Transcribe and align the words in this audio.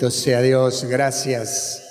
Bendito 0.00 0.18
sea 0.18 0.40
Dios, 0.40 0.86
gracias. 0.86 1.82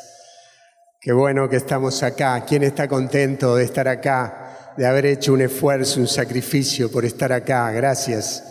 Qué 1.00 1.14
bueno 1.14 1.48
que 1.48 1.58
estamos 1.58 2.02
acá. 2.02 2.44
¿Quién 2.44 2.64
está 2.64 2.88
contento 2.88 3.56
de 3.56 3.64
estar 3.64 3.88
acá, 3.88 4.74
de 4.76 4.88
haber 4.88 5.06
hecho 5.06 5.32
un 5.32 5.42
esfuerzo, 5.42 6.00
un 6.00 6.08
sacrificio 6.08 6.90
por 6.90 7.06
estar 7.06 7.32
acá? 7.32 7.70
Gracias. 7.70 8.44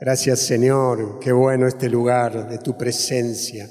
Gracias 0.00 0.40
Señor, 0.40 1.20
qué 1.20 1.30
bueno 1.30 1.68
este 1.68 1.88
lugar 1.88 2.48
de 2.48 2.58
tu 2.58 2.76
presencia, 2.76 3.70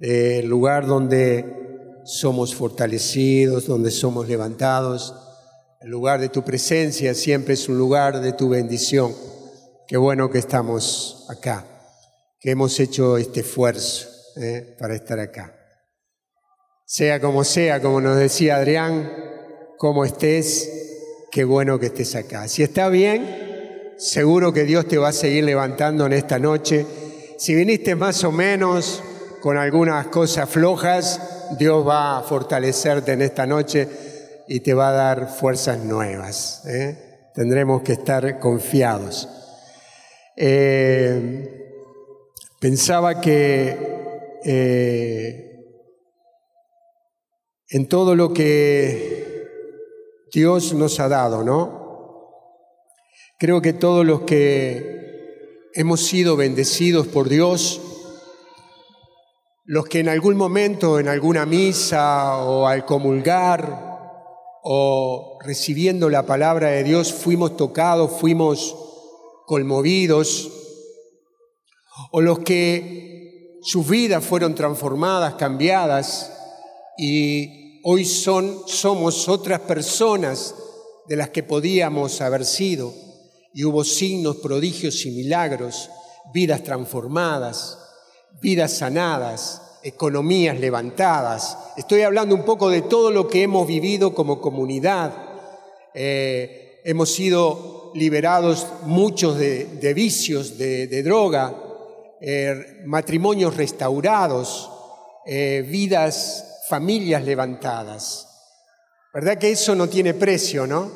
el 0.00 0.48
lugar 0.48 0.84
donde 0.84 2.00
somos 2.04 2.52
fortalecidos, 2.52 3.68
donde 3.68 3.92
somos 3.92 4.26
levantados. 4.26 5.14
El 5.80 5.90
lugar 5.90 6.18
de 6.18 6.28
tu 6.28 6.42
presencia 6.42 7.14
siempre 7.14 7.54
es 7.54 7.68
un 7.68 7.78
lugar 7.78 8.20
de 8.20 8.32
tu 8.32 8.48
bendición. 8.48 9.14
Qué 9.86 9.96
bueno 9.96 10.28
que 10.28 10.38
estamos 10.38 11.24
acá 11.30 11.66
que 12.40 12.50
hemos 12.50 12.80
hecho 12.80 13.16
este 13.16 13.42
esfuerzo 13.42 14.11
¿eh? 14.36 14.76
para 14.78 14.94
estar 14.94 15.18
acá. 15.18 15.54
Sea 16.84 17.20
como 17.20 17.44
sea, 17.44 17.80
como 17.80 18.00
nos 18.00 18.18
decía 18.18 18.56
Adrián, 18.56 19.10
como 19.78 20.04
estés, 20.04 21.26
qué 21.30 21.44
bueno 21.44 21.78
que 21.78 21.86
estés 21.86 22.14
acá. 22.14 22.48
Si 22.48 22.62
está 22.62 22.88
bien, 22.88 23.94
seguro 23.96 24.52
que 24.52 24.64
Dios 24.64 24.86
te 24.86 24.98
va 24.98 25.08
a 25.08 25.12
seguir 25.12 25.44
levantando 25.44 26.06
en 26.06 26.12
esta 26.12 26.38
noche. 26.38 26.86
Si 27.38 27.54
viniste 27.54 27.94
más 27.94 28.22
o 28.24 28.32
menos 28.32 29.02
con 29.40 29.56
algunas 29.56 30.08
cosas 30.08 30.48
flojas, 30.48 31.20
Dios 31.58 31.86
va 31.86 32.18
a 32.18 32.22
fortalecerte 32.22 33.12
en 33.12 33.22
esta 33.22 33.46
noche 33.46 33.88
y 34.48 34.60
te 34.60 34.74
va 34.74 34.90
a 34.90 34.92
dar 34.92 35.28
fuerzas 35.28 35.78
nuevas. 35.78 36.62
¿eh? 36.66 37.30
Tendremos 37.34 37.82
que 37.82 37.92
estar 37.92 38.38
confiados. 38.38 39.28
Eh, 40.36 41.62
Pensaba 42.62 43.20
que 43.20 44.01
eh, 44.44 45.52
en 47.68 47.88
todo 47.88 48.14
lo 48.14 48.32
que 48.32 49.46
Dios 50.32 50.74
nos 50.74 51.00
ha 51.00 51.08
dado, 51.08 51.44
¿no? 51.44 51.82
Creo 53.38 53.60
que 53.60 53.72
todos 53.72 54.06
los 54.06 54.22
que 54.22 55.68
hemos 55.74 56.00
sido 56.00 56.36
bendecidos 56.36 57.06
por 57.06 57.28
Dios, 57.28 57.80
los 59.64 59.86
que 59.86 60.00
en 60.00 60.08
algún 60.08 60.36
momento, 60.36 60.98
en 60.98 61.08
alguna 61.08 61.46
misa 61.46 62.38
o 62.38 62.66
al 62.66 62.84
comulgar 62.84 63.90
o 64.62 65.38
recibiendo 65.44 66.08
la 66.08 66.24
palabra 66.24 66.68
de 66.68 66.84
Dios, 66.84 67.12
fuimos 67.12 67.56
tocados, 67.56 68.12
fuimos 68.20 68.76
conmovidos, 69.46 70.50
o 72.10 72.20
los 72.20 72.40
que 72.40 73.11
sus 73.62 73.88
vidas 73.88 74.24
fueron 74.24 74.56
transformadas, 74.56 75.34
cambiadas 75.34 76.32
y 76.98 77.80
hoy 77.84 78.04
son 78.04 78.62
somos 78.66 79.28
otras 79.28 79.60
personas 79.60 80.54
de 81.06 81.16
las 81.16 81.30
que 81.30 81.44
podíamos 81.44 82.20
haber 82.20 82.44
sido 82.44 82.92
y 83.54 83.64
hubo 83.64 83.84
signos, 83.84 84.38
prodigios 84.38 85.06
y 85.06 85.12
milagros, 85.12 85.90
vidas 86.34 86.64
transformadas, 86.64 87.78
vidas 88.40 88.72
sanadas, 88.72 89.62
economías 89.84 90.58
levantadas. 90.58 91.56
Estoy 91.76 92.02
hablando 92.02 92.34
un 92.34 92.44
poco 92.44 92.68
de 92.68 92.82
todo 92.82 93.12
lo 93.12 93.28
que 93.28 93.42
hemos 93.42 93.68
vivido 93.68 94.12
como 94.12 94.40
comunidad. 94.40 95.12
Eh, 95.94 96.80
hemos 96.84 97.12
sido 97.12 97.92
liberados 97.94 98.66
muchos 98.86 99.38
de, 99.38 99.92
vicios, 99.94 100.58
de 100.58 101.02
droga, 101.04 101.71
eh, 102.24 102.84
matrimonios 102.84 103.56
restaurados, 103.56 104.70
eh, 105.26 105.66
vidas, 105.68 106.62
familias 106.68 107.24
levantadas. 107.24 108.28
¿Verdad 109.12 109.38
que 109.38 109.50
eso 109.50 109.74
no 109.74 109.88
tiene 109.88 110.14
precio, 110.14 110.64
no? 110.64 110.88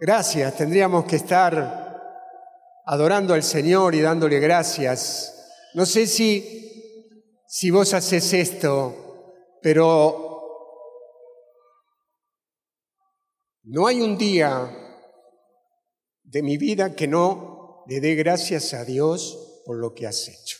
Gracias, 0.00 0.56
tendríamos 0.56 1.04
que 1.04 1.16
estar 1.16 2.00
adorando 2.86 3.34
al 3.34 3.42
Señor 3.42 3.94
y 3.94 4.00
dándole 4.00 4.40
gracias. 4.40 5.46
No 5.74 5.84
sé 5.84 6.06
si, 6.06 7.22
si 7.46 7.70
vos 7.70 7.92
haces 7.92 8.32
esto, 8.32 9.58
pero 9.60 10.40
no 13.64 13.86
hay 13.86 14.00
un 14.00 14.16
día 14.16 14.74
de 16.22 16.42
mi 16.42 16.56
vida 16.56 16.96
que 16.96 17.06
no 17.06 17.84
le 17.86 18.00
dé 18.00 18.14
gracias 18.14 18.72
a 18.72 18.86
Dios 18.86 19.44
por 19.68 19.76
lo 19.76 19.92
que 19.92 20.06
has 20.06 20.26
hecho. 20.28 20.56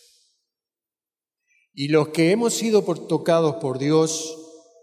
Y 1.72 1.88
los 1.88 2.08
que 2.08 2.30
hemos 2.30 2.52
sido 2.52 2.82
tocados 2.82 3.54
por 3.54 3.78
Dios, 3.78 4.36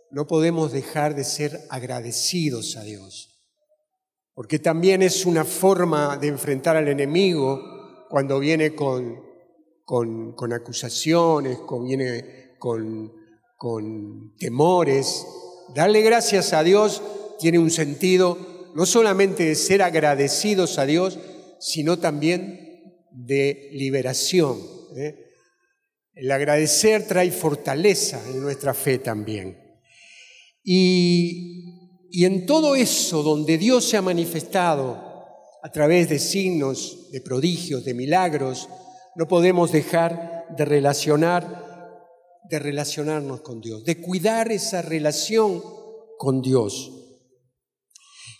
no 0.10 0.26
podemos 0.26 0.72
dejar 0.72 1.14
de 1.14 1.24
ser 1.24 1.62
agradecidos 1.70 2.76
a 2.76 2.82
Dios, 2.82 3.30
porque 4.34 4.58
también 4.58 5.04
es 5.04 5.28
una 5.28 5.46
forma 5.46 6.18
de 6.18 6.30
enfrentar 6.30 6.76
al 6.76 6.88
enemigo 6.88 7.62
cuando 8.10 8.40
viene 8.40 8.74
con, 8.74 9.22
con, 9.84 10.54
acusaciones, 10.54 11.60
con, 11.60 11.86
viene 11.86 12.56
con, 12.58 13.14
con 13.56 14.36
temores. 14.40 15.24
Darle 15.76 16.02
gracias 16.02 16.52
a 16.54 16.64
Dios 16.64 17.04
tiene 17.38 17.60
un 17.60 17.70
sentido 17.70 18.40
no 18.74 18.88
solamente 18.88 19.44
de 19.44 19.54
ser 19.54 19.84
agradecidos 19.84 20.80
a 20.80 20.88
Dios, 20.88 21.20
sino 21.60 22.00
también 22.00 22.65
de 23.16 23.70
liberación. 23.72 24.60
¿eh? 24.98 25.32
El 26.14 26.32
agradecer 26.32 27.08
trae 27.08 27.32
fortaleza 27.32 28.22
en 28.30 28.42
nuestra 28.42 28.74
fe 28.74 29.00
también. 29.00 29.58
Y, 30.64 32.10
y 32.12 32.26
en 32.26 32.46
todo 32.46 32.76
eso 32.76 33.24
donde 33.24 33.58
Dios 33.58 33.86
se 33.86 33.98
ha 33.98 34.02
manifestado 34.02 35.06
a 35.64 35.72
través 35.72 36.10
de 36.10 36.20
signos, 36.20 37.10
de 37.12 37.22
prodigios, 37.22 37.86
de 37.86 37.94
milagros, 37.94 38.70
no 39.16 39.28
podemos 39.28 39.72
dejar 39.72 40.46
de 40.56 40.66
relacionar, 40.66 42.08
de 42.50 42.60
relacionarnos 42.60 43.42
con 43.42 43.62
Dios, 43.62 43.84
de 43.84 44.02
cuidar 44.02 44.52
esa 44.52 44.82
relación 44.82 45.64
con 46.18 46.42
Dios. 46.42 46.92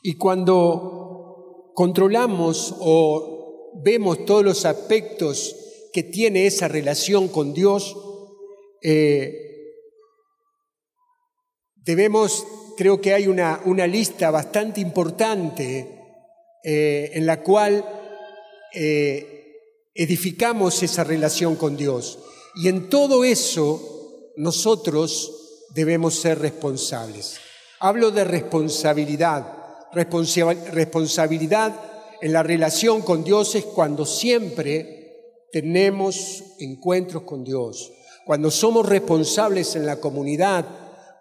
Y 0.04 0.18
cuando 0.18 1.72
controlamos 1.74 2.76
o 2.80 3.35
vemos 3.84 4.26
todos 4.26 4.44
los 4.44 4.66
aspectos 4.66 5.56
que 5.94 6.04
tiene 6.04 6.46
esa 6.46 6.68
relación 6.68 7.28
con 7.28 7.54
Dios, 7.54 7.96
eh, 8.82 9.46
debemos, 11.76 12.46
creo 12.78 13.00
que 13.00 13.14
hay 13.14 13.28
una, 13.28 13.62
una 13.66 13.88
lista 13.88 14.32
bastante 14.32 14.82
importante 14.82 16.02
eh, 16.64 17.12
en 17.14 17.26
la 17.26 17.42
cual 17.42 17.86
eh, 18.74 19.54
edificamos 19.94 20.82
esa 20.84 21.04
relación 21.04 21.56
con 21.56 21.78
Dios. 21.78 22.20
Y 22.56 22.68
en 22.68 22.90
todo 22.90 23.24
eso 23.24 24.32
nosotros 24.36 25.66
debemos 25.74 26.16
ser 26.16 26.40
responsables. 26.40 27.38
Hablo 27.80 28.12
de 28.12 28.24
responsabilidad, 28.24 29.54
responsabilidad 29.94 31.95
en 32.22 32.34
la 32.34 32.44
relación 32.44 33.02
con 33.02 33.24
Dios 33.24 33.56
es 33.56 33.66
cuando 33.66 34.06
siempre 34.06 35.48
tenemos 35.52 36.44
encuentros 36.60 37.24
con 37.24 37.44
Dios, 37.44 37.92
cuando 38.26 38.52
somos 38.52 38.88
responsables 38.88 39.76
en 39.76 39.86
la 39.86 39.98
comunidad, 40.02 40.66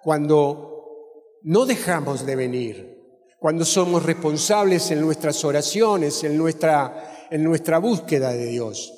cuando 0.02 1.40
no 1.42 1.66
dejamos 1.66 2.26
de 2.26 2.36
venir, 2.36 2.94
cuando 3.38 3.64
somos 3.64 4.02
responsables 4.02 4.90
en 4.90 5.00
nuestras 5.00 5.44
oraciones, 5.44 6.24
en 6.24 6.36
nuestra, 6.36 7.28
en 7.30 7.44
nuestra 7.44 7.78
búsqueda 7.78 8.32
de 8.32 8.46
Dios. 8.46 8.92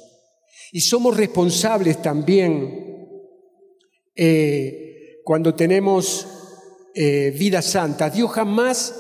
Y 0.73 0.81
somos 0.81 1.17
responsables 1.17 2.01
también 2.01 2.87
eh, 4.15 5.21
cuando 5.25 5.55
tenemos 5.55 6.27
eh, 6.95 7.35
vida 7.39 7.61
santa. 7.61 8.09
Dios 8.09 8.31
jamás, 8.31 8.95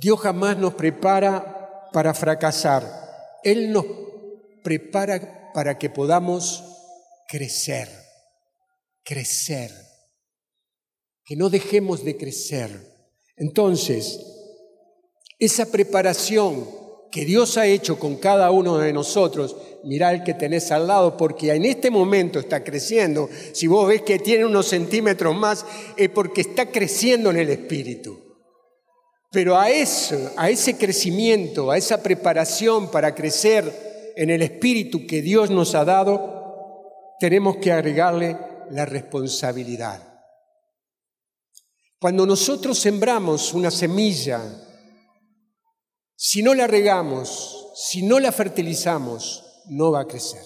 Dios 0.00 0.18
jamás 0.20 0.56
nos 0.56 0.74
prepara 0.74 1.53
para 1.94 2.12
fracasar. 2.12 3.38
Él 3.44 3.70
nos 3.70 3.86
prepara 4.64 5.52
para 5.54 5.78
que 5.78 5.88
podamos 5.88 6.64
crecer, 7.28 7.88
crecer, 9.04 9.70
que 11.24 11.36
no 11.36 11.50
dejemos 11.50 12.04
de 12.04 12.16
crecer. 12.16 12.80
Entonces, 13.36 14.20
esa 15.38 15.66
preparación 15.66 16.68
que 17.12 17.24
Dios 17.24 17.56
ha 17.58 17.66
hecho 17.66 17.96
con 18.00 18.16
cada 18.16 18.50
uno 18.50 18.78
de 18.78 18.92
nosotros, 18.92 19.54
mirá 19.84 20.12
el 20.12 20.24
que 20.24 20.34
tenés 20.34 20.72
al 20.72 20.88
lado, 20.88 21.16
porque 21.16 21.54
en 21.54 21.64
este 21.64 21.92
momento 21.92 22.40
está 22.40 22.64
creciendo. 22.64 23.30
Si 23.52 23.68
vos 23.68 23.86
ves 23.86 24.02
que 24.02 24.18
tiene 24.18 24.44
unos 24.44 24.66
centímetros 24.66 25.36
más, 25.36 25.64
es 25.96 26.08
porque 26.08 26.40
está 26.40 26.72
creciendo 26.72 27.30
en 27.30 27.36
el 27.36 27.50
Espíritu. 27.50 28.23
Pero 29.34 29.58
a 29.58 29.68
eso, 29.68 30.30
a 30.36 30.48
ese 30.48 30.78
crecimiento, 30.78 31.72
a 31.72 31.76
esa 31.76 32.00
preparación 32.00 32.88
para 32.88 33.16
crecer 33.16 34.12
en 34.14 34.30
el 34.30 34.42
espíritu 34.42 35.08
que 35.08 35.22
Dios 35.22 35.50
nos 35.50 35.74
ha 35.74 35.84
dado, 35.84 37.16
tenemos 37.18 37.56
que 37.56 37.72
agregarle 37.72 38.38
la 38.70 38.86
responsabilidad. 38.86 40.00
Cuando 41.98 42.24
nosotros 42.26 42.78
sembramos 42.78 43.52
una 43.54 43.72
semilla, 43.72 44.40
si 46.14 46.40
no 46.40 46.54
la 46.54 46.68
regamos, 46.68 47.72
si 47.74 48.04
no 48.04 48.20
la 48.20 48.30
fertilizamos, 48.30 49.64
no 49.66 49.90
va 49.90 50.02
a 50.02 50.06
crecer. 50.06 50.44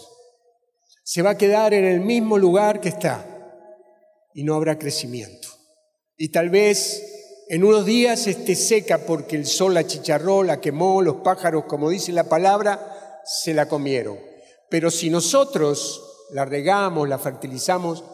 Se 1.05 1.21
va 1.21 1.31
a 1.31 1.37
quedar 1.37 1.75
en 1.75 1.85
el 1.85 2.01
mismo 2.01 2.39
lugar 2.39 2.81
que 2.81 2.89
está 2.89 3.53
y 4.33 4.45
no 4.45 4.55
habrá 4.55 4.79
crecimiento. 4.79 5.49
Y 6.17 6.31
tal 6.31 6.49
vez 6.49 7.08
en 7.51 7.65
unos 7.65 7.87
días 7.87 8.27
esté 8.27 8.55
seca 8.55 9.07
porque 9.07 9.37
el 9.37 9.47
sol 9.47 9.73
la 9.73 9.87
chicharró, 9.87 10.43
la 10.43 10.61
quemó, 10.61 11.01
los 11.01 11.17
pájaros, 11.17 11.65
como 11.65 11.89
dice 11.89 12.13
la 12.13 12.25
palabra, 12.25 13.23
se 13.25 13.55
la 13.55 13.69
comieron. 13.69 14.19
Pero 14.69 14.91
si 14.91 15.09
nosotros 15.09 16.03
la 16.31 16.45
regamos, 16.45 17.09
la 17.09 17.19
fertilizamos, 17.19 18.05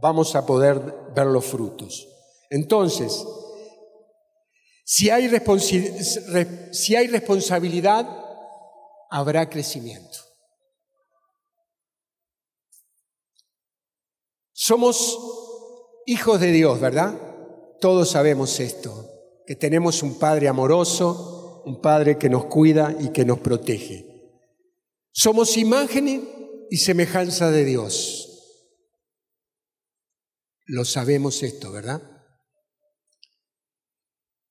vamos 0.00 0.36
a 0.36 0.46
poder 0.46 0.80
ver 1.14 1.26
los 1.26 1.44
frutos. 1.44 2.06
Entonces, 2.50 3.26
si 4.84 5.10
hay, 5.10 5.28
si 6.72 6.94
hay 6.94 7.08
responsabilidad, 7.08 8.06
habrá 9.10 9.48
crecimiento. 9.50 10.18
Somos 14.52 15.18
hijos 16.06 16.40
de 16.40 16.52
Dios, 16.52 16.80
¿verdad? 16.80 17.33
Todos 17.80 18.10
sabemos 18.10 18.60
esto, 18.60 19.10
que 19.46 19.56
tenemos 19.56 20.02
un 20.02 20.18
Padre 20.18 20.48
amoroso, 20.48 21.62
un 21.66 21.80
Padre 21.80 22.18
que 22.18 22.28
nos 22.28 22.46
cuida 22.46 22.96
y 22.98 23.10
que 23.10 23.24
nos 23.24 23.38
protege. 23.38 24.06
Somos 25.12 25.56
imagen 25.56 26.28
y 26.70 26.76
semejanza 26.76 27.50
de 27.50 27.64
Dios. 27.64 28.30
Lo 30.66 30.84
sabemos 30.84 31.42
esto, 31.42 31.70
¿verdad? 31.72 32.02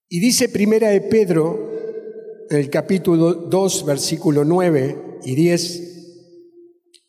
Y 0.08 0.20
dice 0.20 0.48
Primera 0.48 0.90
de 0.90 1.00
Pedro, 1.00 1.72
en 2.48 2.58
el 2.58 2.70
capítulo 2.70 3.34
2, 3.34 3.84
versículo 3.84 4.44
9 4.44 5.20
y 5.24 5.34
10, 5.34 5.82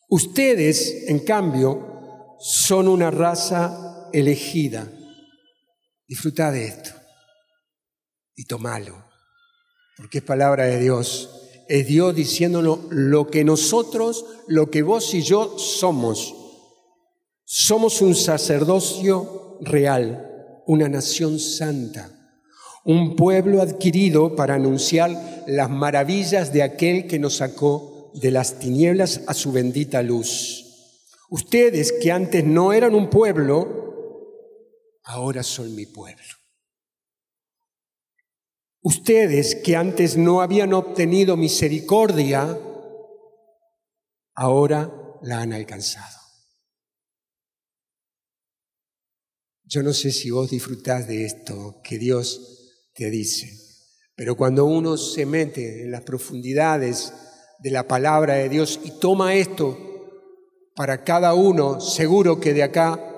ustedes, 0.10 1.06
en 1.08 1.20
cambio, 1.20 2.38
son 2.40 2.88
una 2.88 3.12
raza 3.12 4.10
elegida. 4.12 4.92
Disfruta 6.07 6.52
de 6.52 6.66
esto 6.66 6.92
y 8.36 8.46
tomalo, 8.46 9.06
porque 9.98 10.19
es 10.19 10.24
palabra 10.24 10.66
de 10.66 10.80
Dios 10.80 11.36
es 11.68 11.88
Dios 11.88 12.16
diciéndonos 12.16 12.80
lo 12.90 13.28
que 13.28 13.44
nosotros, 13.44 14.25
lo 14.48 14.69
que 14.69 14.84
vos 14.84 15.13
y 15.13 15.22
yo 15.22 15.57
somos. 15.57 16.36
Somos 17.44 18.02
un 18.02 18.16
sacerdocio 18.16 19.57
real, 19.62 20.62
una 20.68 20.90
nación 20.90 21.40
santa, 21.40 22.12
un 22.84 23.16
pueblo 23.16 23.62
adquirido 23.62 24.36
para 24.36 24.56
anunciar 24.56 25.44
las 25.48 25.69
maravillas 25.69 26.54
de 26.54 26.63
aquel 26.63 27.08
que 27.08 27.19
nos 27.19 27.38
sacó 27.38 28.12
de 28.16 28.31
las 28.31 28.60
tinieblas 28.60 29.22
a 29.28 29.34
su 29.34 29.51
bendita 29.51 30.01
luz. 30.01 30.63
Ustedes 31.30 31.92
que 31.92 32.12
antes 32.12 32.46
no 32.46 32.74
eran 32.74 32.94
un 32.96 33.10
pueblo, 33.10 33.85
ahora 35.06 35.44
son 35.44 35.74
mi 35.75 35.86
pueblo. 35.86 36.24
Ustedes 38.81 39.56
que 39.56 39.75
antes 39.75 40.18
no 40.18 40.42
habían 40.42 40.74
obtenido 40.74 41.38
misericordia, 41.38 42.60
ahora 44.36 44.92
la 45.24 45.42
han 45.42 45.54
alcanzado. 45.54 46.19
Yo 49.63 49.81
no 49.81 49.94
sé 49.94 50.12
si 50.12 50.30
vos 50.30 50.52
disfrutás 50.52 51.08
de 51.08 51.25
esto 51.25 51.81
que 51.84 51.98
Dios 51.98 52.92
te 52.94 53.10
dice, 53.10 53.50
pero 54.16 54.38
cuando 54.38 54.66
uno 54.66 54.98
se 54.98 55.25
mete 55.25 55.84
en 55.84 55.92
las 55.92 56.01
profundidades 56.01 57.12
de 57.60 57.72
la 57.72 57.88
palabra 57.88 58.36
de 58.36 58.50
Dios 58.50 58.80
y 58.84 59.00
toma 59.00 59.34
esto 59.34 59.78
para 60.75 61.04
cada 61.04 61.34
uno, 61.34 61.81
seguro 61.81 62.40
que 62.40 62.54
de 62.54 62.63
acá 62.63 63.15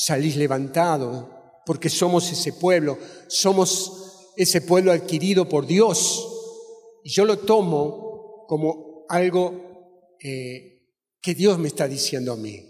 salís 0.00 0.36
levantado, 0.36 1.28
porque 1.66 1.88
somos 1.88 2.30
ese 2.30 2.52
pueblo, 2.52 2.96
somos 3.26 4.30
ese 4.36 4.60
pueblo 4.60 4.92
adquirido 4.92 5.48
por 5.48 5.66
Dios. 5.66 6.24
Y 7.02 7.10
yo 7.10 7.24
lo 7.24 7.40
tomo 7.40 8.44
como 8.46 9.04
algo 9.08 10.14
eh, 10.22 10.94
que 11.20 11.34
Dios 11.34 11.58
me 11.58 11.66
está 11.66 11.88
diciendo 11.88 12.32
a 12.32 12.36
mí. 12.36 12.64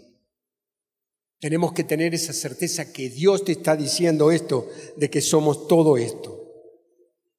Tenemos 1.39 1.71
que 1.73 1.83
tener 1.83 2.15
esa 2.15 2.33
certeza 2.33 2.91
que 2.91 3.11
Dios 3.11 3.45
te 3.45 3.51
está 3.51 3.75
diciendo 3.75 4.31
esto, 4.31 4.67
de 4.97 5.11
que 5.11 5.21
somos 5.21 5.67
todo 5.67 5.97
esto. 5.97 6.35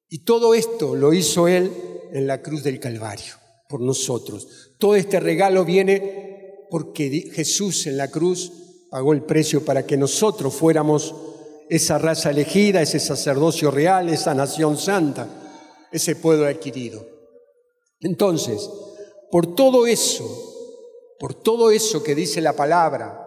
Y 0.07 0.23
todo 0.23 0.53
esto 0.53 0.95
lo 0.95 1.13
hizo 1.13 1.49
Él 1.49 1.69
en 2.13 2.27
la 2.27 2.41
cruz 2.41 2.63
del 2.63 2.79
Calvario, 2.79 3.33
por 3.67 3.81
nosotros. 3.81 4.71
Todo 4.79 4.95
este 4.95 5.19
regalo 5.19 5.65
viene 5.65 6.65
porque 6.69 7.29
Jesús 7.33 7.87
en 7.87 7.97
la 7.97 8.09
cruz 8.09 8.60
pagó 8.91 9.13
el 9.13 9.23
precio 9.23 9.63
para 9.63 9.85
que 9.85 9.95
nosotros 9.95 10.53
fuéramos 10.53 11.15
esa 11.69 11.97
raza 11.97 12.29
elegida, 12.29 12.81
ese 12.81 12.99
sacerdocio 12.99 13.71
real, 13.71 14.09
esa 14.09 14.35
nación 14.35 14.77
santa, 14.77 15.29
ese 15.93 16.17
pueblo 16.17 16.45
adquirido. 16.45 17.07
Entonces, 18.01 18.69
por 19.31 19.55
todo 19.55 19.87
eso, 19.87 20.25
por 21.17 21.33
todo 21.33 21.71
eso 21.71 22.03
que 22.03 22.15
dice 22.15 22.41
la 22.41 22.51
palabra, 22.51 23.17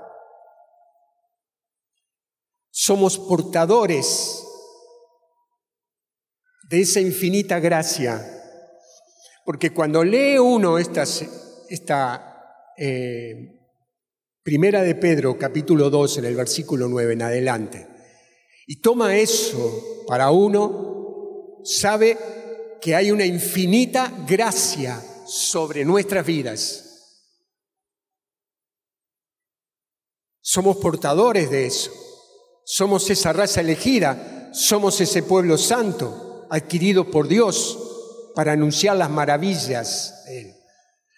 somos 2.70 3.18
portadores 3.18 4.46
de 6.68 6.82
esa 6.82 7.00
infinita 7.00 7.58
gracia. 7.58 8.22
Porque 9.46 9.72
cuando 9.72 10.04
lee 10.04 10.36
uno 10.36 10.76
esta, 10.76 11.04
esta 11.70 12.72
eh, 12.76 13.63
primera 14.44 14.82
de 14.82 14.94
Pedro, 14.94 15.38
capítulo 15.38 15.88
2, 15.88 16.18
en 16.18 16.26
el 16.26 16.36
versículo 16.36 16.86
9 16.86 17.14
en 17.14 17.22
adelante, 17.22 17.88
y 18.66 18.76
toma 18.76 19.16
eso 19.16 20.04
para 20.06 20.30
uno, 20.30 21.60
sabe 21.64 22.18
que 22.80 22.94
hay 22.94 23.10
una 23.10 23.24
infinita 23.24 24.12
gracia 24.28 25.02
sobre 25.26 25.86
nuestras 25.86 26.26
vidas. 26.26 26.84
Somos 30.42 30.76
portadores 30.76 31.50
de 31.50 31.66
eso. 31.66 31.90
Somos 32.66 33.08
esa 33.08 33.32
raza 33.32 33.62
elegida, 33.62 34.50
somos 34.52 35.00
ese 35.00 35.22
pueblo 35.22 35.56
santo 35.56 36.46
adquirido 36.50 37.10
por 37.10 37.28
Dios 37.28 37.78
para 38.34 38.52
anunciar 38.52 38.96
las 38.96 39.10
maravillas 39.10 40.24
de 40.26 40.40
Él. 40.40 40.54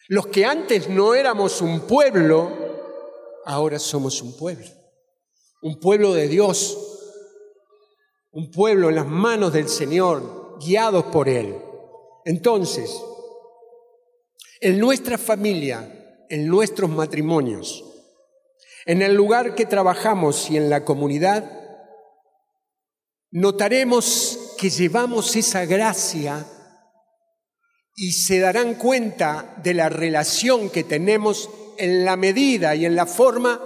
Los 0.08 0.28
que 0.28 0.44
antes 0.44 0.88
no 0.88 1.14
éramos 1.14 1.60
un 1.60 1.80
pueblo, 1.80 2.65
ahora 3.46 3.78
somos 3.78 4.20
un 4.20 4.36
pueblo. 4.36 4.66
Un 5.62 5.80
pueblo 5.80 6.12
de 6.12 6.28
Dios, 6.28 6.76
un 8.32 8.50
pueblo 8.50 8.90
en 8.90 8.96
las 8.96 9.06
manos 9.06 9.52
del 9.52 9.68
Señor, 9.68 10.58
guiados 10.60 11.06
por 11.06 11.28
Él. 11.28 11.56
Entonces, 12.24 13.00
en 14.60 14.78
nuestra 14.78 15.16
familia, 15.16 16.24
en 16.28 16.46
nuestros 16.46 16.90
matrimonios, 16.90 17.84
en 18.84 19.00
el 19.00 19.14
lugar 19.14 19.54
que 19.54 19.64
trabajamos 19.64 20.50
y 20.50 20.56
en 20.56 20.68
la 20.68 20.84
comunidad, 20.84 21.50
notaremos 23.30 24.54
que 24.58 24.70
llevamos 24.70 25.34
esa 25.36 25.64
gracia 25.64 26.46
y 27.94 28.12
se 28.12 28.40
darán 28.40 28.74
cuenta 28.74 29.54
de 29.62 29.74
la 29.74 29.88
relación 29.88 30.68
que 30.68 30.84
tenemos 30.84 31.48
en 31.78 32.04
la 32.04 32.16
medida 32.16 32.74
y 32.74 32.84
en 32.84 32.96
la 32.96 33.06
forma 33.06 33.60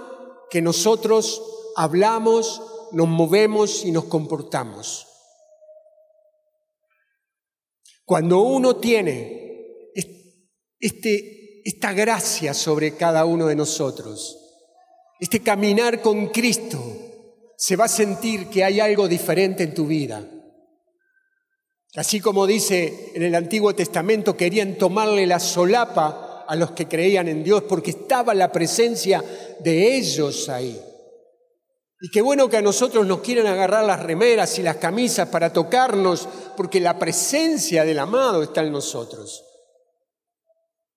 que 0.49 0.61
nosotros 0.61 1.41
hablamos, 1.75 2.61
nos 2.91 3.07
movemos 3.07 3.85
y 3.85 3.91
nos 3.91 4.05
comportamos. 4.05 5.07
Cuando 8.05 8.41
uno 8.41 8.75
tiene 8.75 9.93
este, 10.79 11.61
esta 11.63 11.93
gracia 11.93 12.53
sobre 12.53 12.95
cada 12.95 13.23
uno 13.25 13.47
de 13.47 13.55
nosotros, 13.55 14.37
este 15.19 15.41
caminar 15.41 16.01
con 16.01 16.27
Cristo, 16.29 16.81
se 17.55 17.75
va 17.75 17.85
a 17.85 17.87
sentir 17.87 18.47
que 18.47 18.63
hay 18.63 18.79
algo 18.79 19.07
diferente 19.07 19.63
en 19.63 19.73
tu 19.75 19.85
vida. 19.85 20.27
Así 21.95 22.19
como 22.19 22.47
dice 22.47 23.11
en 23.13 23.21
el 23.21 23.35
Antiguo 23.35 23.75
Testamento, 23.75 24.35
querían 24.35 24.75
tomarle 24.75 25.27
la 25.27 25.39
solapa 25.39 26.30
a 26.51 26.55
los 26.57 26.71
que 26.71 26.85
creían 26.85 27.29
en 27.29 27.45
Dios 27.45 27.63
porque 27.63 27.91
estaba 27.91 28.33
la 28.33 28.51
presencia 28.51 29.23
de 29.59 29.95
ellos 29.95 30.49
ahí. 30.49 30.77
Y 32.01 32.11
qué 32.11 32.21
bueno 32.21 32.49
que 32.49 32.57
a 32.57 32.61
nosotros 32.61 33.07
nos 33.07 33.21
quieren 33.21 33.47
agarrar 33.47 33.85
las 33.85 34.03
remeras 34.03 34.59
y 34.59 34.61
las 34.61 34.75
camisas 34.75 35.29
para 35.29 35.53
tocarnos, 35.53 36.27
porque 36.57 36.81
la 36.81 36.99
presencia 36.99 37.85
del 37.85 37.99
amado 37.99 38.43
está 38.43 38.59
en 38.63 38.73
nosotros. 38.73 39.45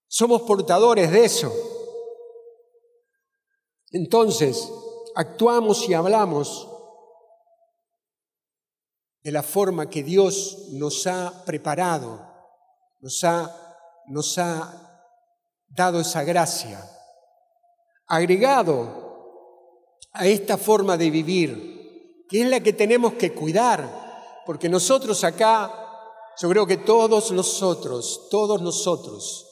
Somos 0.09 0.43
portadores 0.43 1.13
de 1.13 1.25
eso. 1.25 1.55
Entonces, 3.93 4.69
actuamos 5.15 5.89
y 5.89 5.95
hablamos 5.95 6.69
de 9.23 9.31
la 9.31 9.45
forma 9.45 9.89
que 9.89 10.03
Dios 10.03 10.71
nos 10.73 11.07
ha 11.07 11.45
preparado, 11.45 12.29
nos 13.01 13.23
ha, 13.23 13.55
nos 14.09 14.37
ha 14.39 14.84
dado 15.75 16.01
esa 16.01 16.23
gracia, 16.23 16.81
agregado 18.07 19.05
a 20.13 20.27
esta 20.27 20.57
forma 20.57 20.97
de 20.97 21.11
vivir, 21.11 22.25
que 22.29 22.43
es 22.43 22.49
la 22.49 22.61
que 22.61 22.73
tenemos 22.73 23.15
que 23.15 23.33
cuidar, 23.33 24.43
porque 24.47 24.69
nosotros 24.69 25.25
acá, 25.25 25.73
yo 26.41 26.49
creo 26.49 26.67
que 26.67 26.79
todos 26.79 27.33
nosotros, 27.33 28.29
todos 28.31 28.63
nosotros, 28.63 29.51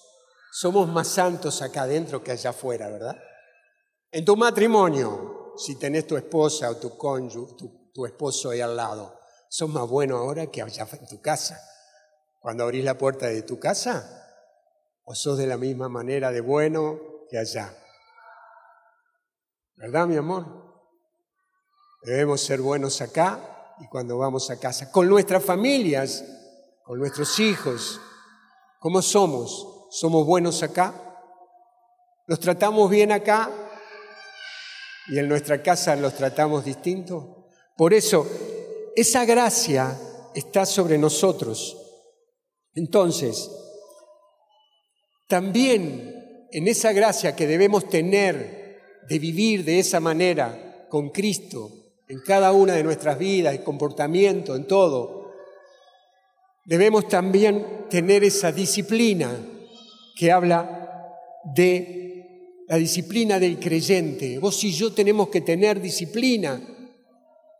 somos 0.52 0.88
más 0.88 1.08
santos 1.08 1.62
acá 1.62 1.82
adentro 1.82 2.22
que 2.22 2.32
allá 2.32 2.50
afuera, 2.50 2.88
¿verdad? 2.88 3.16
En 4.10 4.24
tu 4.24 4.36
matrimonio, 4.36 5.54
si 5.56 5.76
tenés 5.76 6.06
tu 6.06 6.16
esposa 6.16 6.70
o 6.70 6.76
tu 6.76 6.96
cónyuge, 6.96 7.54
tu, 7.92 8.06
esposo 8.06 8.50
ahí 8.50 8.60
al 8.60 8.76
lado, 8.76 9.18
sos 9.48 9.70
más 9.70 9.88
bueno 9.88 10.18
ahora 10.18 10.46
que 10.46 10.62
allá 10.62 10.86
en 10.92 11.06
tu 11.06 11.20
casa. 11.20 11.58
Cuando 12.40 12.64
abrís 12.64 12.84
la 12.84 12.98
puerta 12.98 13.26
de 13.26 13.42
tu 13.42 13.58
casa, 13.58 14.21
o 15.04 15.14
sos 15.14 15.38
de 15.38 15.46
la 15.46 15.56
misma 15.56 15.88
manera 15.88 16.30
de 16.30 16.40
bueno 16.40 16.98
que 17.28 17.38
allá. 17.38 17.76
¿Verdad, 19.76 20.06
mi 20.06 20.16
amor? 20.16 20.46
Debemos 22.02 22.40
ser 22.40 22.60
buenos 22.60 23.00
acá 23.00 23.74
y 23.80 23.88
cuando 23.88 24.18
vamos 24.18 24.50
a 24.50 24.58
casa, 24.58 24.90
con 24.90 25.08
nuestras 25.08 25.44
familias, 25.44 26.24
con 26.84 26.98
nuestros 26.98 27.38
hijos. 27.40 28.00
¿Cómo 28.78 29.02
somos? 29.02 29.88
¿Somos 29.90 30.26
buenos 30.26 30.62
acá? 30.62 30.94
¿Los 32.26 32.40
tratamos 32.40 32.90
bien 32.90 33.12
acá? 33.12 33.50
y 35.08 35.18
en 35.18 35.28
nuestra 35.28 35.62
casa 35.62 35.96
los 35.96 36.14
tratamos 36.14 36.64
distinto. 36.64 37.46
Por 37.76 37.94
eso, 37.94 38.26
esa 38.94 39.24
gracia 39.24 39.98
está 40.34 40.66
sobre 40.66 40.98
nosotros. 40.98 41.76
Entonces, 42.74 43.50
también 45.32 46.46
en 46.52 46.68
esa 46.68 46.92
gracia 46.92 47.34
que 47.34 47.46
debemos 47.46 47.88
tener 47.88 49.00
de 49.08 49.18
vivir 49.18 49.64
de 49.64 49.78
esa 49.78 49.98
manera 49.98 50.84
con 50.90 51.08
Cristo 51.08 51.70
en 52.06 52.20
cada 52.20 52.52
una 52.52 52.74
de 52.74 52.84
nuestras 52.84 53.18
vidas, 53.18 53.54
en 53.54 53.62
comportamiento, 53.62 54.54
en 54.54 54.66
todo, 54.66 55.32
debemos 56.66 57.08
también 57.08 57.86
tener 57.88 58.24
esa 58.24 58.52
disciplina 58.52 59.34
que 60.14 60.30
habla 60.30 61.16
de 61.56 62.64
la 62.68 62.76
disciplina 62.76 63.38
del 63.38 63.58
creyente. 63.58 64.38
Vos 64.38 64.62
y 64.64 64.72
yo 64.72 64.92
tenemos 64.92 65.30
que 65.30 65.40
tener 65.40 65.80
disciplina. 65.80 66.60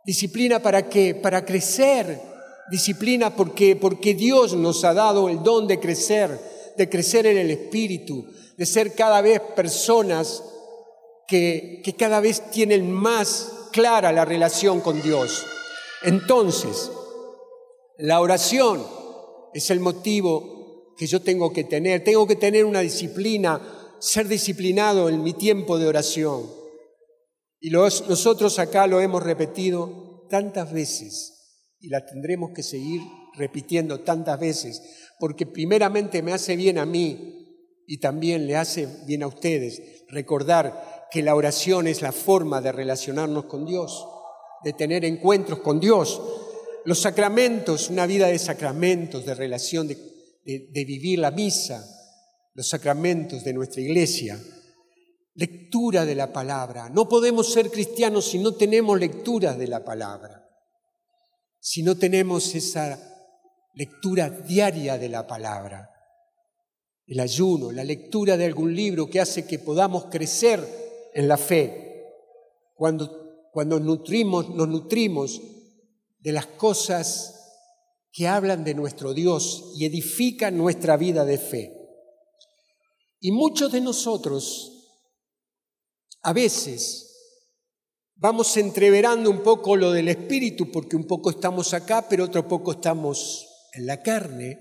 ¿Disciplina 0.04 0.58
para 0.58 0.90
qué? 0.90 1.14
Para 1.14 1.42
crecer. 1.42 2.20
Disciplina 2.70 3.34
porque, 3.34 3.76
porque 3.76 4.12
Dios 4.12 4.54
nos 4.56 4.84
ha 4.84 4.92
dado 4.92 5.30
el 5.30 5.42
don 5.42 5.66
de 5.66 5.80
crecer, 5.80 6.38
de 6.76 6.88
crecer 6.88 7.26
en 7.26 7.38
el 7.38 7.50
Espíritu, 7.50 8.26
de 8.56 8.66
ser 8.66 8.94
cada 8.94 9.20
vez 9.20 9.40
personas 9.54 10.42
que, 11.26 11.80
que 11.84 11.94
cada 11.94 12.20
vez 12.20 12.50
tienen 12.50 12.90
más 12.90 13.52
clara 13.72 14.12
la 14.12 14.24
relación 14.24 14.80
con 14.80 15.00
Dios. 15.02 15.44
Entonces, 16.02 16.90
la 17.98 18.20
oración 18.20 18.84
es 19.54 19.70
el 19.70 19.80
motivo 19.80 20.94
que 20.96 21.06
yo 21.06 21.22
tengo 21.22 21.52
que 21.52 21.64
tener. 21.64 22.04
Tengo 22.04 22.26
que 22.26 22.36
tener 22.36 22.64
una 22.64 22.80
disciplina 22.80 23.60
ser 24.02 24.26
disciplinado 24.26 25.08
en 25.08 25.22
mi 25.22 25.32
tiempo 25.32 25.78
de 25.78 25.86
oración. 25.86 26.50
Y 27.60 27.70
nosotros 27.70 28.58
acá 28.58 28.88
lo 28.88 29.00
hemos 29.00 29.22
repetido 29.22 30.26
tantas 30.28 30.72
veces 30.72 31.68
y 31.78 31.88
la 31.88 32.04
tendremos 32.04 32.50
que 32.52 32.64
seguir 32.64 33.00
repitiendo 33.34 34.00
tantas 34.00 34.38
veces, 34.38 34.82
porque 35.18 35.46
primeramente 35.46 36.22
me 36.22 36.32
hace 36.32 36.56
bien 36.56 36.78
a 36.78 36.86
mí 36.86 37.42
y 37.86 37.98
también 37.98 38.46
le 38.46 38.56
hace 38.56 38.88
bien 39.06 39.22
a 39.22 39.26
ustedes 39.26 40.04
recordar 40.08 41.08
que 41.10 41.22
la 41.22 41.34
oración 41.34 41.86
es 41.86 42.02
la 42.02 42.12
forma 42.12 42.60
de 42.60 42.72
relacionarnos 42.72 43.44
con 43.46 43.66
Dios, 43.66 44.06
de 44.64 44.72
tener 44.72 45.04
encuentros 45.04 45.58
con 45.60 45.80
Dios. 45.80 46.20
Los 46.84 47.00
sacramentos, 47.00 47.90
una 47.90 48.06
vida 48.06 48.28
de 48.28 48.38
sacramentos, 48.38 49.26
de 49.26 49.34
relación, 49.34 49.88
de, 49.88 49.96
de 50.44 50.84
vivir 50.84 51.18
la 51.18 51.30
misa, 51.30 51.84
los 52.54 52.68
sacramentos 52.68 53.44
de 53.44 53.52
nuestra 53.52 53.80
iglesia, 53.82 54.40
lectura 55.34 56.04
de 56.04 56.14
la 56.14 56.32
palabra. 56.32 56.88
No 56.88 57.08
podemos 57.08 57.52
ser 57.52 57.70
cristianos 57.70 58.26
si 58.26 58.38
no 58.38 58.54
tenemos 58.54 58.98
lectura 58.98 59.54
de 59.54 59.66
la 59.66 59.84
palabra, 59.84 60.48
si 61.58 61.82
no 61.82 61.96
tenemos 61.96 62.54
esa 62.54 63.11
lectura 63.74 64.30
diaria 64.30 64.98
de 64.98 65.08
la 65.08 65.26
palabra. 65.26 65.90
El 67.06 67.20
ayuno, 67.20 67.72
la 67.72 67.84
lectura 67.84 68.36
de 68.36 68.46
algún 68.46 68.74
libro 68.74 69.08
que 69.08 69.20
hace 69.20 69.46
que 69.46 69.58
podamos 69.58 70.06
crecer 70.06 71.10
en 71.14 71.28
la 71.28 71.36
fe. 71.36 72.06
Cuando, 72.74 73.48
cuando 73.52 73.80
nutrimos, 73.80 74.50
nos 74.50 74.68
nutrimos 74.68 75.40
de 76.18 76.32
las 76.32 76.46
cosas 76.46 77.38
que 78.12 78.28
hablan 78.28 78.62
de 78.64 78.74
nuestro 78.74 79.14
Dios 79.14 79.72
y 79.76 79.86
edifican 79.86 80.56
nuestra 80.56 80.96
vida 80.96 81.24
de 81.24 81.38
fe. 81.38 81.82
Y 83.20 83.32
muchos 83.32 83.72
de 83.72 83.80
nosotros 83.80 84.68
a 86.22 86.32
veces 86.32 87.08
vamos 88.14 88.56
entreverando 88.56 89.30
un 89.30 89.42
poco 89.42 89.76
lo 89.76 89.90
del 89.92 90.08
espíritu, 90.08 90.70
porque 90.70 90.96
un 90.96 91.06
poco 91.06 91.30
estamos 91.30 91.74
acá, 91.74 92.06
pero 92.08 92.24
otro 92.24 92.46
poco 92.46 92.72
estamos 92.72 93.51
en 93.72 93.86
la 93.86 94.02
carne, 94.02 94.58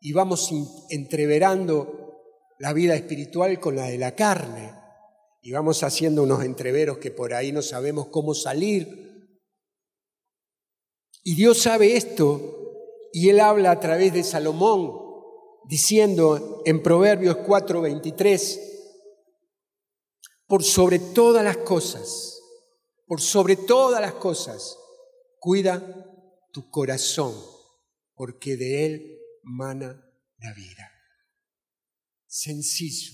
y 0.00 0.12
vamos 0.12 0.50
entreverando 0.90 2.22
la 2.58 2.72
vida 2.72 2.94
espiritual 2.94 3.58
con 3.60 3.76
la 3.76 3.86
de 3.86 3.98
la 3.98 4.14
carne, 4.14 4.72
y 5.42 5.52
vamos 5.52 5.82
haciendo 5.82 6.22
unos 6.24 6.44
entreveros 6.44 6.98
que 6.98 7.10
por 7.10 7.34
ahí 7.34 7.52
no 7.52 7.62
sabemos 7.62 8.08
cómo 8.08 8.34
salir. 8.34 9.38
Y 11.22 11.34
Dios 11.34 11.58
sabe 11.58 11.96
esto, 11.96 12.58
y 13.12 13.28
Él 13.28 13.40
habla 13.40 13.70
a 13.70 13.80
través 13.80 14.12
de 14.12 14.24
Salomón, 14.24 15.08
diciendo 15.68 16.62
en 16.64 16.82
Proverbios 16.82 17.36
4:23, 17.38 18.60
por 20.46 20.64
sobre 20.64 20.98
todas 20.98 21.44
las 21.44 21.58
cosas, 21.58 22.40
por 23.06 23.20
sobre 23.20 23.56
todas 23.56 24.00
las 24.00 24.14
cosas, 24.14 24.78
cuida 25.38 25.82
tu 26.52 26.70
corazón, 26.70 27.34
porque 28.18 28.56
de 28.56 28.84
él 28.84 29.18
mana 29.44 30.04
la 30.38 30.52
vida. 30.52 30.90
Sencillo. 32.26 33.12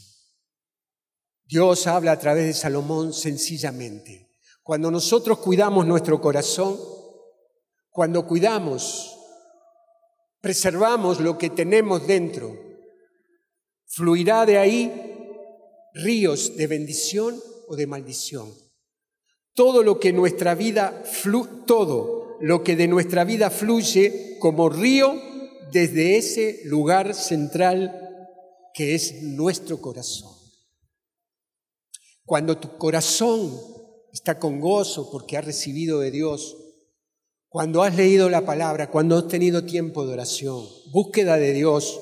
Dios 1.45 1.87
habla 1.87 2.13
a 2.13 2.19
través 2.19 2.47
de 2.47 2.55
Salomón 2.55 3.13
sencillamente. 3.13 4.31
Cuando 4.63 4.91
nosotros 4.91 5.39
cuidamos 5.41 5.87
nuestro 5.87 6.21
corazón, 6.23 6.81
cuando 7.91 8.27
cuidamos 8.27 9.15
preservamos 10.41 11.21
lo 11.21 11.39
que 11.39 11.51
tenemos 11.51 12.07
dentro, 12.07 12.55
fluirá 13.87 14.45
de 14.45 14.59
ahí 14.59 15.13
ríos 15.95 16.57
de 16.57 16.67
bendición 16.67 17.41
o 17.69 17.77
de 17.77 17.87
maldición. 17.87 18.53
Todo 19.55 19.83
lo 19.83 20.01
que 20.01 20.13
nuestra 20.13 20.55
vida 20.55 21.03
todo 21.67 22.24
lo 22.45 22.63
que 22.63 22.77
de 22.77 22.89
nuestra 22.89 23.25
vida 23.25 23.49
fluye 23.49 24.37
como 24.39 24.69
río 24.69 25.19
desde 25.73 26.19
ese 26.19 26.61
lugar 26.67 27.15
central 27.15 27.99
que 28.75 28.95
es 28.95 29.23
nuestro 29.23 29.81
corazón. 29.81 30.37
Cuando 32.27 32.59
tu 32.59 32.77
corazón 32.77 33.59
está 34.13 34.39
con 34.39 34.61
gozo 34.61 35.11
porque 35.11 35.39
ha 35.39 35.41
recibido 35.41 36.01
de 36.01 36.11
Dios 36.11 36.59
cuando 37.49 37.83
has 37.83 37.97
leído 37.97 38.29
la 38.29 38.45
palabra, 38.45 38.91
cuando 38.91 39.17
has 39.17 39.29
tenido 39.29 39.65
tiempo 39.65 40.05
de 40.05 40.13
oración, 40.13 40.69
búsqueda 40.93 41.39
de 41.39 41.55
Dios, 41.55 41.99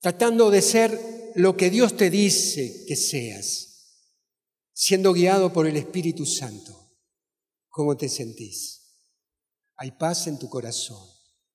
tratando 0.00 0.50
de 0.50 0.62
ser 0.62 1.32
lo 1.34 1.54
que 1.54 1.68
Dios 1.68 1.98
te 1.98 2.08
dice 2.08 2.86
que 2.88 2.96
seas, 2.96 4.06
siendo 4.72 5.12
guiado 5.12 5.52
por 5.52 5.66
el 5.66 5.76
Espíritu 5.76 6.24
Santo, 6.24 6.94
¿cómo 7.68 7.94
te 7.98 8.08
sentís? 8.08 8.85
Hay 9.76 9.90
paz 9.92 10.26
en 10.26 10.38
tu 10.38 10.48
corazón, 10.48 11.06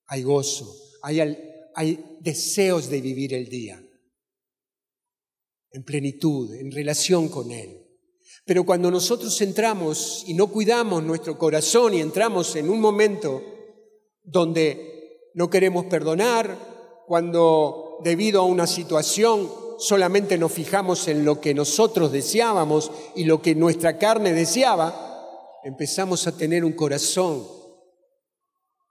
hay 0.05 0.23
gozo, 0.23 0.75
hay, 1.01 2.17
deseos 2.19 2.89
de 2.89 3.01
vivir 3.01 3.33
el 3.33 3.49
día 3.49 3.81
en 5.71 5.83
plenitud, 5.83 6.53
en 6.53 6.71
relación 6.71 7.29
con 7.29 7.51
Él. 7.51 7.77
Pero 8.45 8.65
cuando 8.65 8.91
nosotros 8.91 9.41
entramos 9.41 10.23
y 10.27 10.33
no 10.33 10.47
cuidamos 10.47 11.03
nuestro 11.03 11.37
corazón 11.37 11.93
y 11.93 12.01
entramos 12.01 12.55
en 12.55 12.69
un 12.69 12.79
momento 12.79 13.41
donde 14.23 15.31
no 15.33 15.49
queremos 15.49 15.85
perdonar, 15.85 17.03
cuando 17.07 17.99
debido 18.03 18.41
a 18.41 18.45
una 18.45 18.67
situación 18.67 19.49
solamente 19.79 20.37
nos 20.37 20.51
fijamos 20.51 21.07
en 21.07 21.25
lo 21.25 21.41
que 21.41 21.53
nosotros 21.53 22.11
deseábamos 22.11 22.91
y 23.15 23.23
lo 23.23 23.41
que 23.41 23.55
nuestra 23.55 23.97
carne 23.97 24.33
deseaba, 24.33 25.59
empezamos 25.63 26.27
a 26.27 26.37
tener 26.37 26.63
un 26.63 26.73
corazón 26.73 27.60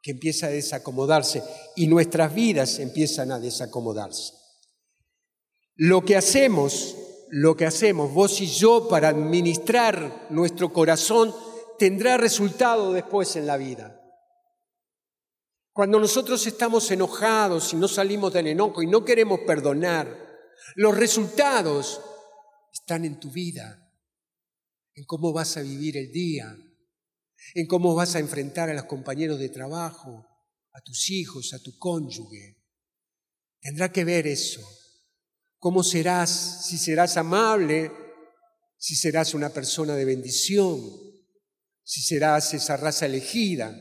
que 0.03 0.13
empieza 0.13 0.47
a 0.47 0.51
desacomodarse 0.51 1.43
y 1.77 1.87
nuestras 1.87 2.35
vidas 2.35 2.79
empiezan 2.79 3.33
a 3.33 3.39
desacomodarse. 3.39 4.33
Lo 5.77 6.05
que 6.05 6.17
hacemos, 6.17 6.97
lo 7.29 7.57
que 7.57 7.67
hacemos 7.67 8.13
vos 8.13 8.41
y 8.41 8.47
yo 8.47 8.89
para 8.89 9.09
administrar 9.09 10.27
nuestro 10.31 10.73
corazón 10.73 11.35
tendrá 11.79 12.17
resultado 12.17 12.93
después 12.93 13.37
en 13.37 13.47
la 13.47 13.57
vida. 13.57 13.97
Cuando 15.73 16.01
nosotros 16.01 16.47
estamos 16.47 16.91
enojados 16.91 17.73
y 17.73 17.77
no 17.77 17.89
salimos 17.89 18.33
del 18.33 18.49
enojo 18.49 18.83
y 18.83 18.87
no 18.87 19.05
queremos 19.05 19.41
perdonar, 19.47 20.29
los 20.75 20.97
resultados 20.97 22.01
están 22.73 23.05
en 23.05 23.19
tu 23.19 23.31
vida, 23.31 23.91
en 24.95 25.05
cómo 25.05 25.33
vas 25.33 25.57
a 25.57 25.63
vivir 25.63 25.97
el 25.97 26.13
día, 26.13 26.55
en 27.55 27.67
cómo 27.67 27.95
vas 27.95 28.15
a 28.15 28.19
enfrentar 28.19 28.69
a 28.71 28.75
los 28.75 28.85
compañeros 28.85 29.39
de 29.39 29.49
trabajo, 29.49 30.27
a 30.73 30.81
tus 30.81 31.11
hijos, 31.11 31.53
a 31.53 31.59
tu 31.59 31.77
cónyuge. 31.79 32.57
Tendrá 33.61 33.93
que 33.93 34.05
ver 34.05 34.27
eso. 34.27 34.61
¿Cómo 35.59 35.83
serás? 35.83 36.67
Si 36.67 36.79
serás 36.79 37.17
amable, 37.17 37.91
si 38.77 38.95
serás 38.95 39.35
una 39.35 39.51
persona 39.51 39.95
de 39.95 40.05
bendición, 40.05 40.81
si 41.83 42.01
serás 42.01 42.55
esa 42.55 42.77
raza 42.77 43.07
elegida, 43.07 43.77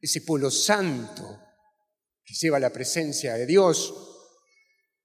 ese 0.00 0.22
pueblo 0.22 0.50
santo 0.50 1.40
que 2.24 2.34
lleva 2.34 2.58
la 2.58 2.72
presencia 2.72 3.34
de 3.34 3.46
Dios, 3.46 3.92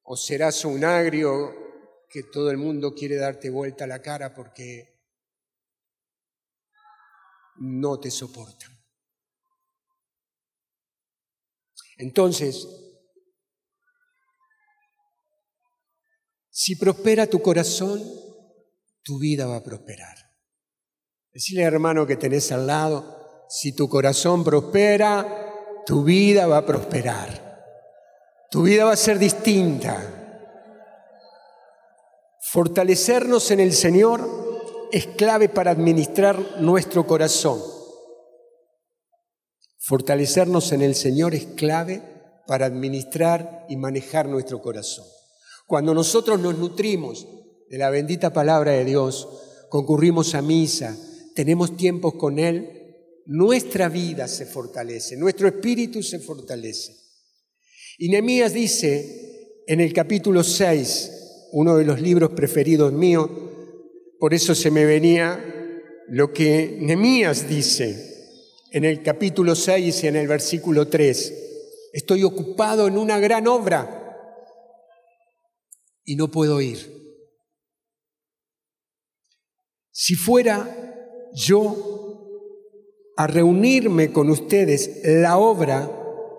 o 0.03 0.15
serás 0.15 0.63
un 0.65 0.83
agrio 0.83 1.53
que 2.10 2.24
todo 2.24 2.51
el 2.51 2.57
mundo 2.57 2.93
quiere 2.93 3.15
darte 3.15 3.50
vuelta 3.50 3.88
la 3.88 4.01
cara 4.01 4.33
porque 4.33 4.92
no 7.57 8.00
te 8.00 8.12
soportan. 8.12 8.72
Entonces, 11.98 12.67
si 16.50 16.75
prospera 16.75 17.27
tu 17.27 17.41
corazón, 17.41 18.01
tu 19.03 19.19
vida 19.19 19.45
va 19.45 19.57
a 19.57 19.63
prosperar. 19.63 20.17
Decirle 21.32 21.63
hermano 21.63 22.06
que 22.06 22.15
tenés 22.15 22.51
al 22.51 22.67
lado, 22.67 23.45
si 23.49 23.75
tu 23.75 23.89
corazón 23.89 24.43
prospera, 24.43 25.82
tu 25.86 26.04
vida 26.04 26.47
va 26.47 26.58
a 26.58 26.65
prosperar. 26.65 27.43
Tu 28.49 28.62
vida 28.63 28.86
va 28.86 28.93
a 28.93 28.97
ser 28.97 29.17
distinta. 29.17 30.21
Fortalecernos 32.39 33.49
en 33.51 33.60
el 33.60 33.73
Señor 33.73 34.42
es 34.93 35.08
clave 35.08 35.49
para 35.49 35.71
administrar 35.71 36.62
nuestro 36.62 37.08
corazón. 37.08 37.60
Fortalecernos 39.79 40.71
en 40.71 40.84
el 40.84 40.93
Señor 40.93 41.34
es 41.34 41.47
clave 41.47 42.03
para 42.45 42.67
administrar 42.67 43.65
y 43.67 43.75
manejar 43.75 44.29
nuestro 44.29 44.62
corazón. 44.62 45.06
Cuando 45.65 45.95
nosotros 45.95 46.39
nos 46.39 46.60
nutrimos 46.60 47.27
de 47.71 47.77
la 47.79 47.89
bendita 47.89 48.34
palabra 48.34 48.73
de 48.73 48.86
Dios, 48.86 49.27
concurrimos 49.69 50.36
a 50.36 50.43
misa, 50.43 50.95
tenemos 51.34 51.75
tiempos 51.75 52.13
con 52.13 52.38
Él, 52.38 53.23
nuestra 53.25 53.89
vida 53.89 54.27
se 54.27 54.45
fortalece, 54.45 55.17
nuestro 55.17 55.47
espíritu 55.47 56.03
se 56.03 56.19
fortalece. 56.19 56.95
Y 57.97 58.10
Nehemías 58.10 58.53
dice 58.53 59.63
en 59.65 59.82
el 59.82 59.91
capítulo 59.91 60.43
6, 60.43 61.49
uno 61.53 61.77
de 61.77 61.84
los 61.84 61.99
libros 61.99 62.29
preferidos 62.34 62.93
míos, 62.93 63.27
por 64.23 64.33
eso 64.33 64.55
se 64.55 64.71
me 64.71 64.86
venía 64.86 65.38
lo 66.07 66.31
que 66.31 66.77
Nehemías 66.79 67.49
dice 67.49 68.62
en 68.71 68.86
el 68.86 69.03
capítulo 69.03 69.53
6 69.53 70.01
y 70.01 70.07
en 70.07 70.15
el 70.15 70.29
versículo 70.29 70.88
3. 70.88 71.89
Estoy 71.91 72.23
ocupado 72.23 72.88
en 72.88 72.97
una 72.97 73.19
gran 73.19 73.49
obra 73.49 74.15
y 76.05 76.15
no 76.15 76.31
puedo 76.31 76.62
ir. 76.62 76.79
Si 79.91 80.15
fuera 80.15 80.73
yo 81.33 82.29
a 83.17 83.27
reunirme 83.27 84.13
con 84.13 84.29
ustedes, 84.29 85.01
la 85.03 85.38
obra 85.38 85.91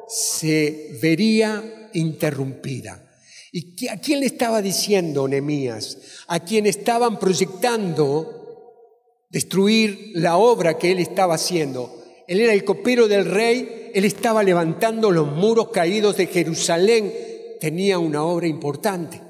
se 0.08 0.98
vería 1.02 1.90
interrumpida. 1.92 3.03
¿Y 3.56 3.86
a 3.86 3.98
quién 3.98 4.18
le 4.18 4.26
estaba 4.26 4.60
diciendo 4.60 5.28
Nehemías? 5.28 5.98
A 6.26 6.40
quien 6.40 6.66
estaban 6.66 7.20
proyectando 7.20 8.82
destruir 9.30 10.10
la 10.14 10.38
obra 10.38 10.76
que 10.76 10.90
él 10.90 10.98
estaba 10.98 11.36
haciendo. 11.36 12.02
Él 12.26 12.40
era 12.40 12.52
el 12.52 12.64
copero 12.64 13.06
del 13.06 13.26
rey, 13.26 13.92
él 13.94 14.04
estaba 14.04 14.42
levantando 14.42 15.12
los 15.12 15.28
muros 15.28 15.68
caídos 15.68 16.16
de 16.16 16.26
Jerusalén, 16.26 17.14
tenía 17.60 18.00
una 18.00 18.24
obra 18.24 18.48
importante. 18.48 19.22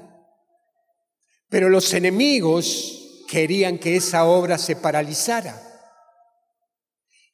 Pero 1.47 1.69
los 1.69 1.93
enemigos 1.93 3.25
querían 3.27 3.77
que 3.77 3.95
esa 3.95 4.25
obra 4.25 4.57
se 4.57 4.75
paralizara. 4.75 5.61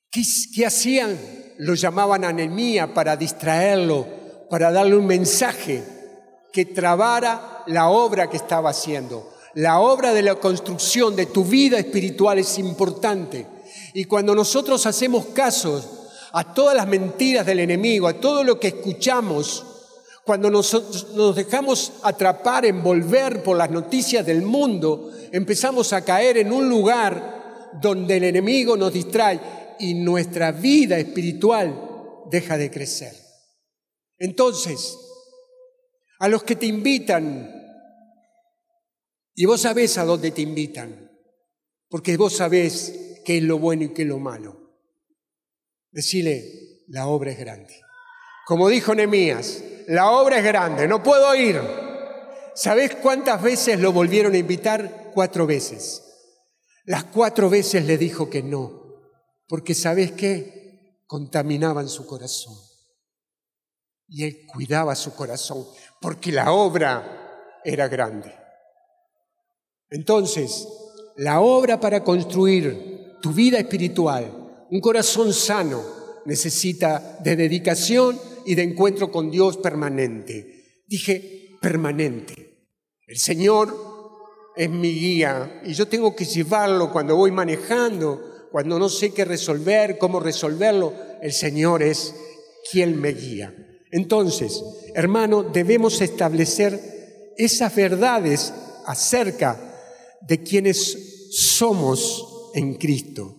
¿Qué, 0.09 0.65
hacían? 0.65 1.17
lo 1.57 1.73
llamaban 1.73 2.25
anemía 2.25 2.93
para 2.93 3.15
distraerlo, 3.15 4.05
para 4.49 4.73
darle 4.73 4.97
un 4.97 5.05
mensaje 5.05 6.00
que 6.51 6.65
trabara 6.65 7.63
la 7.67 7.89
obra 7.89 8.29
que 8.29 8.37
estaba 8.37 8.71
haciendo. 8.71 9.31
La 9.55 9.79
obra 9.79 10.13
de 10.13 10.21
la 10.21 10.35
construcción 10.35 11.15
de 11.15 11.25
tu 11.25 11.43
vida 11.43 11.77
espiritual 11.77 12.39
es 12.39 12.57
importante. 12.57 13.45
Y 13.93 14.05
cuando 14.05 14.33
nosotros 14.33 14.85
hacemos 14.85 15.27
caso 15.27 16.09
a 16.31 16.53
todas 16.53 16.75
las 16.75 16.87
mentiras 16.87 17.45
del 17.45 17.59
enemigo, 17.59 18.07
a 18.07 18.13
todo 18.13 18.43
lo 18.43 18.59
que 18.59 18.69
escuchamos, 18.69 19.65
cuando 20.23 20.49
nos 20.49 21.35
dejamos 21.35 21.93
atrapar, 22.03 22.65
envolver 22.65 23.43
por 23.43 23.57
las 23.57 23.69
noticias 23.69 24.25
del 24.25 24.43
mundo, 24.43 25.11
empezamos 25.31 25.91
a 25.93 26.05
caer 26.05 26.37
en 26.37 26.53
un 26.53 26.69
lugar 26.69 27.69
donde 27.81 28.17
el 28.17 28.25
enemigo 28.25 28.77
nos 28.77 28.93
distrae 28.93 29.39
y 29.79 29.93
nuestra 29.95 30.51
vida 30.51 30.97
espiritual 30.97 31.89
deja 32.29 32.57
de 32.57 32.71
crecer. 32.71 33.13
Entonces, 34.17 34.97
a 36.21 36.29
los 36.29 36.43
que 36.43 36.55
te 36.55 36.67
invitan, 36.67 37.51
y 39.33 39.45
vos 39.45 39.61
sabés 39.61 39.97
a 39.97 40.05
dónde 40.05 40.31
te 40.31 40.41
invitan, 40.41 41.11
porque 41.89 42.15
vos 42.17 42.35
sabés 42.37 43.21
qué 43.25 43.37
es 43.37 43.43
lo 43.43 43.57
bueno 43.57 43.85
y 43.85 43.89
qué 43.89 44.03
es 44.03 44.07
lo 44.07 44.19
malo. 44.19 44.77
Decile, 45.91 46.83
la 46.87 47.07
obra 47.07 47.31
es 47.31 47.39
grande. 47.39 47.81
Como 48.45 48.69
dijo 48.69 48.93
Nemías, 48.93 49.63
la 49.87 50.11
obra 50.11 50.37
es 50.37 50.43
grande, 50.43 50.87
no 50.87 51.01
puedo 51.01 51.33
ir. 51.33 51.59
¿Sabés 52.53 52.95
cuántas 52.95 53.41
veces 53.41 53.79
lo 53.79 53.91
volvieron 53.91 54.33
a 54.33 54.37
invitar? 54.37 55.11
Cuatro 55.13 55.47
veces. 55.47 56.03
Las 56.85 57.05
cuatro 57.05 57.49
veces 57.49 57.85
le 57.85 57.97
dijo 57.97 58.29
que 58.29 58.43
no 58.43 58.81
porque 59.51 59.75
sabes 59.75 60.13
qué? 60.13 61.01
Contaminaban 61.07 61.89
su 61.89 62.07
corazón. 62.07 62.55
Y 64.11 64.25
él 64.25 64.45
cuidaba 64.45 64.93
su 64.93 65.15
corazón, 65.15 65.65
porque 66.01 66.31
la 66.31 66.51
obra 66.51 67.59
era 67.63 67.87
grande. 67.87 68.35
Entonces, 69.89 70.67
la 71.15 71.39
obra 71.39 71.79
para 71.79 72.03
construir 72.03 73.17
tu 73.21 73.31
vida 73.31 73.57
espiritual, 73.57 74.65
un 74.69 74.81
corazón 74.81 75.33
sano, 75.33 75.81
necesita 76.25 77.17
de 77.23 77.35
dedicación 77.35 78.19
y 78.45 78.55
de 78.55 78.63
encuentro 78.63 79.11
con 79.11 79.31
Dios 79.31 79.57
permanente. 79.57 80.83
Dije 80.87 81.57
permanente. 81.61 82.67
El 83.07 83.17
Señor 83.17 83.75
es 84.55 84.69
mi 84.69 84.91
guía 84.91 85.61
y 85.63 85.73
yo 85.73 85.87
tengo 85.87 86.15
que 86.15 86.25
llevarlo 86.25 86.91
cuando 86.91 87.15
voy 87.15 87.31
manejando, 87.31 88.47
cuando 88.51 88.77
no 88.77 88.89
sé 88.89 89.13
qué 89.13 89.23
resolver, 89.23 89.97
cómo 89.97 90.19
resolverlo, 90.19 90.93
el 91.21 91.31
Señor 91.31 91.81
es 91.81 92.13
quien 92.69 92.99
me 92.99 93.09
guía. 93.09 93.53
Entonces, 93.91 94.63
hermano, 94.95 95.43
debemos 95.43 96.01
establecer 96.01 97.33
esas 97.37 97.75
verdades 97.75 98.53
acerca 98.85 99.77
de 100.21 100.41
quienes 100.43 101.29
somos 101.31 102.51
en 102.53 102.75
Cristo 102.75 103.37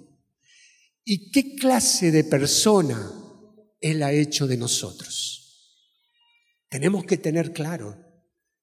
y 1.04 1.30
qué 1.30 1.56
clase 1.56 2.10
de 2.10 2.24
persona 2.24 3.12
Él 3.80 4.02
ha 4.02 4.12
hecho 4.12 4.46
de 4.46 4.56
nosotros. 4.56 5.32
Tenemos 6.68 7.04
que 7.04 7.18
tener 7.18 7.52
claro 7.52 7.96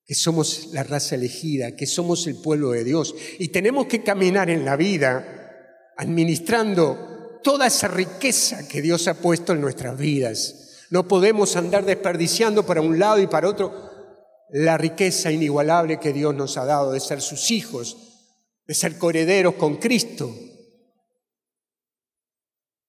que 0.05 0.15
somos 0.15 0.69
la 0.73 0.83
raza 0.83 1.15
elegida, 1.15 1.75
que 1.75 1.85
somos 1.85 2.25
el 2.27 2.35
pueblo 2.35 2.71
de 2.71 2.83
Dios 2.83 3.13
y 3.37 3.49
tenemos 3.49 3.85
que 3.85 4.01
caminar 4.01 4.49
en 4.49 4.65
la 4.65 4.75
vida 4.75 5.93
administrando 5.97 7.39
toda 7.43 7.67
esa 7.67 7.87
riqueza 7.87 8.67
que 8.67 8.81
Dios 8.81 9.07
ha 9.07 9.15
puesto 9.15 9.53
en 9.53 9.61
nuestras 9.61 9.97
vidas. 9.97 10.68
No 10.89 11.07
podemos 11.07 11.55
andar 11.55 11.85
desperdiciando 11.85 12.65
para 12.65 12.81
un 12.81 12.97
lado 12.97 13.19
y 13.19 13.27
para 13.27 13.47
otro 13.47 13.89
la 14.49 14.77
riqueza 14.77 15.31
inigualable 15.31 15.99
que 15.99 16.13
Dios 16.13 16.33
nos 16.33 16.57
ha 16.57 16.65
dado 16.65 16.91
de 16.91 16.99
ser 16.99 17.21
sus 17.21 17.51
hijos, 17.51 17.97
de 18.65 18.73
ser 18.73 18.97
coherederos 18.97 19.55
con 19.55 19.77
Cristo. 19.77 20.33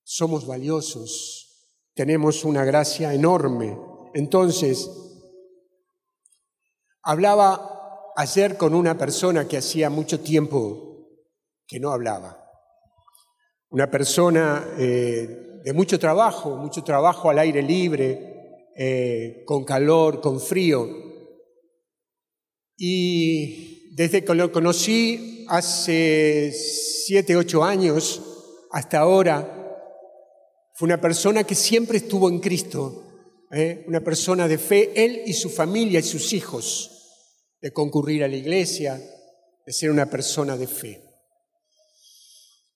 Somos 0.02 0.46
valiosos, 0.46 1.68
tenemos 1.94 2.44
una 2.44 2.64
gracia 2.64 3.12
enorme. 3.12 3.78
Entonces, 4.14 4.90
hablaba 7.02 8.12
ayer 8.16 8.56
con 8.56 8.74
una 8.74 8.96
persona 8.96 9.46
que 9.46 9.58
hacía 9.58 9.90
mucho 9.90 10.20
tiempo 10.20 11.08
que 11.66 11.78
no 11.78 11.92
hablaba. 11.92 12.38
Una 13.68 13.90
persona 13.90 14.66
eh, 14.78 15.49
de 15.64 15.72
mucho 15.72 15.98
trabajo, 15.98 16.56
mucho 16.56 16.82
trabajo 16.82 17.30
al 17.30 17.38
aire 17.38 17.62
libre, 17.62 18.70
eh, 18.76 19.42
con 19.46 19.64
calor, 19.64 20.20
con 20.20 20.40
frío. 20.40 20.88
Y 22.76 23.94
desde 23.94 24.24
que 24.24 24.34
lo 24.34 24.50
conocí 24.50 25.44
hace 25.48 26.52
siete, 26.52 27.36
ocho 27.36 27.62
años 27.62 28.22
hasta 28.70 29.00
ahora, 29.00 29.56
fue 30.74 30.86
una 30.86 31.00
persona 31.00 31.44
que 31.44 31.54
siempre 31.54 31.98
estuvo 31.98 32.28
en 32.28 32.38
Cristo, 32.38 33.04
¿eh? 33.52 33.84
una 33.86 34.00
persona 34.00 34.48
de 34.48 34.56
fe, 34.56 34.92
él 34.94 35.22
y 35.26 35.34
su 35.34 35.50
familia 35.50 36.00
y 36.00 36.04
sus 36.04 36.32
hijos, 36.32 36.90
de 37.60 37.72
concurrir 37.72 38.24
a 38.24 38.28
la 38.28 38.36
iglesia, 38.36 38.98
de 39.66 39.72
ser 39.72 39.90
una 39.90 40.06
persona 40.06 40.56
de 40.56 40.66
fe. 40.66 41.02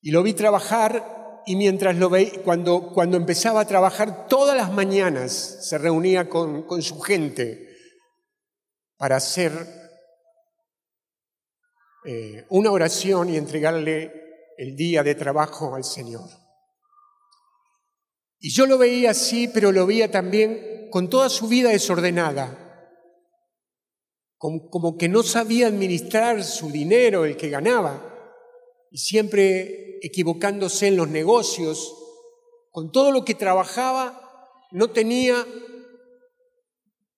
Y 0.02 0.10
lo 0.10 0.22
vi 0.22 0.34
trabajar 0.34 1.23
y 1.46 1.56
mientras 1.56 1.96
lo 1.96 2.08
veía, 2.10 2.42
cuando, 2.42 2.92
cuando 2.92 3.16
empezaba 3.16 3.60
a 3.60 3.66
trabajar, 3.66 4.26
todas 4.28 4.56
las 4.56 4.72
mañanas 4.72 5.32
se 5.32 5.78
reunía 5.78 6.28
con, 6.28 6.62
con 6.62 6.82
su 6.82 7.00
gente 7.00 7.76
para 8.96 9.16
hacer 9.16 9.52
eh, 12.06 12.44
una 12.50 12.70
oración 12.70 13.30
y 13.30 13.36
entregarle 13.36 14.12
el 14.58 14.76
día 14.76 15.02
de 15.02 15.14
trabajo 15.14 15.74
al 15.74 15.84
Señor. 15.84 16.28
Y 18.38 18.50
yo 18.52 18.66
lo 18.66 18.76
veía 18.78 19.10
así, 19.10 19.48
pero 19.48 19.72
lo 19.72 19.86
veía 19.86 20.10
también 20.10 20.88
con 20.90 21.08
toda 21.08 21.28
su 21.28 21.48
vida 21.48 21.70
desordenada, 21.70 22.60
como, 24.36 24.68
como 24.68 24.96
que 24.98 25.08
no 25.08 25.22
sabía 25.22 25.66
administrar 25.66 26.44
su 26.44 26.70
dinero, 26.70 27.24
el 27.24 27.36
que 27.36 27.48
ganaba, 27.48 28.10
y 28.90 28.98
siempre 28.98 29.93
equivocándose 30.04 30.88
en 30.88 30.96
los 30.96 31.08
negocios, 31.08 31.94
con 32.70 32.92
todo 32.92 33.10
lo 33.10 33.24
que 33.24 33.34
trabajaba, 33.34 34.20
no 34.70 34.90
tenía, 34.90 35.46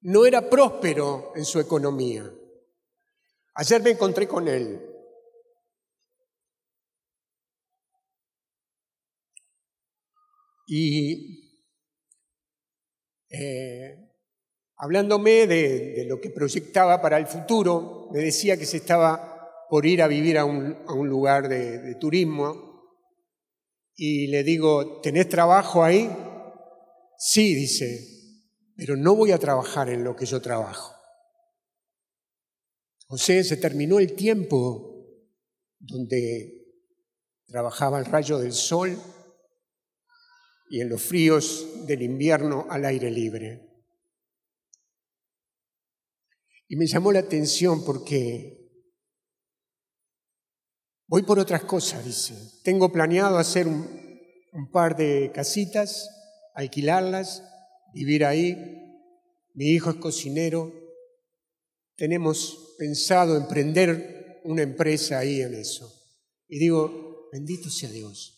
no 0.03 0.25
era 0.25 0.49
próspero 0.49 1.33
en 1.35 1.45
su 1.45 1.59
economía. 1.59 2.31
Ayer 3.55 3.83
me 3.83 3.91
encontré 3.91 4.29
con 4.29 4.47
él. 4.47 4.81
Y 10.69 11.63
eh, 13.31 13.97
hablándome 14.77 15.47
de, 15.49 16.05
lo 16.07 16.21
que 16.21 16.31
proyectaba 16.31 17.01
para 17.01 17.19
el 17.19 17.27
futuro, 17.27 18.09
me 18.13 18.21
decía 18.21 18.57
que 18.57 18.67
se 18.67 18.77
estaba 18.77 19.67
por 19.69 19.87
ir 19.87 20.03
a 20.03 20.07
vivir 20.07 20.39
a 20.39 20.45
un, 20.45 20.77
lugar 21.09 21.49
de, 21.49 21.79
de 21.79 21.95
turismo. 21.97 22.66
Y 23.97 24.27
le 24.27 24.45
digo, 24.45 25.01
¿tenés 25.01 25.29
trabajo 25.29 25.83
ahí? 25.83 26.15
Sí, 27.19 27.55
dice, 27.55 27.99
pero 28.77 28.95
no 28.95 29.17
voy 29.17 29.33
a 29.33 29.39
trabajar 29.39 29.89
en 29.89 30.05
lo 30.05 30.15
que 30.15 30.27
yo 30.27 30.41
trabajo. 30.43 30.95
José 33.09 33.43
se 33.43 33.57
terminó 33.57 33.99
el 33.99 34.15
tiempo 34.15 35.07
donde 35.79 36.67
trabajaba 37.47 37.99
el 37.99 38.05
rayo 38.05 38.39
del 38.39 38.53
sol 38.53 39.01
y 40.69 40.81
en 40.81 40.89
los 40.91 41.03
fríos 41.03 41.87
del 41.87 42.03
invierno 42.03 42.67
al 42.69 42.85
aire 42.85 43.11
libre. 43.11 43.63
Y 46.69 46.77
me 46.77 46.87
llamó 46.87 47.13
la 47.13 47.21
atención 47.21 47.85
porque 47.85 48.66
voy 51.07 51.23
por 51.23 51.39
otras 51.39 51.65
cosas, 51.65 52.05
dice. 52.05 52.35
Tengo 52.63 52.93
planeado 52.93 53.39
hacer 53.39 53.67
un, 53.67 54.05
par 54.73 54.97
de 54.97 55.31
casitas, 55.35 56.09
alquilarlas, 56.55 57.43
vivir 57.93 58.25
ahí. 58.25 58.57
Mi 59.55 59.67
hijo 59.67 59.91
es 59.91 59.97
cocinero. 59.97 60.73
Tenemos 61.97 62.75
pensado 62.79 63.37
emprender 63.37 64.41
una 64.45 64.63
empresa 64.63 65.19
ahí 65.19 65.41
en 65.41 65.55
eso. 65.55 65.93
Y 66.49 66.59
digo, 66.59 67.29
bendito 67.33 67.71
sea 67.71 67.91
Dios. 67.91 68.37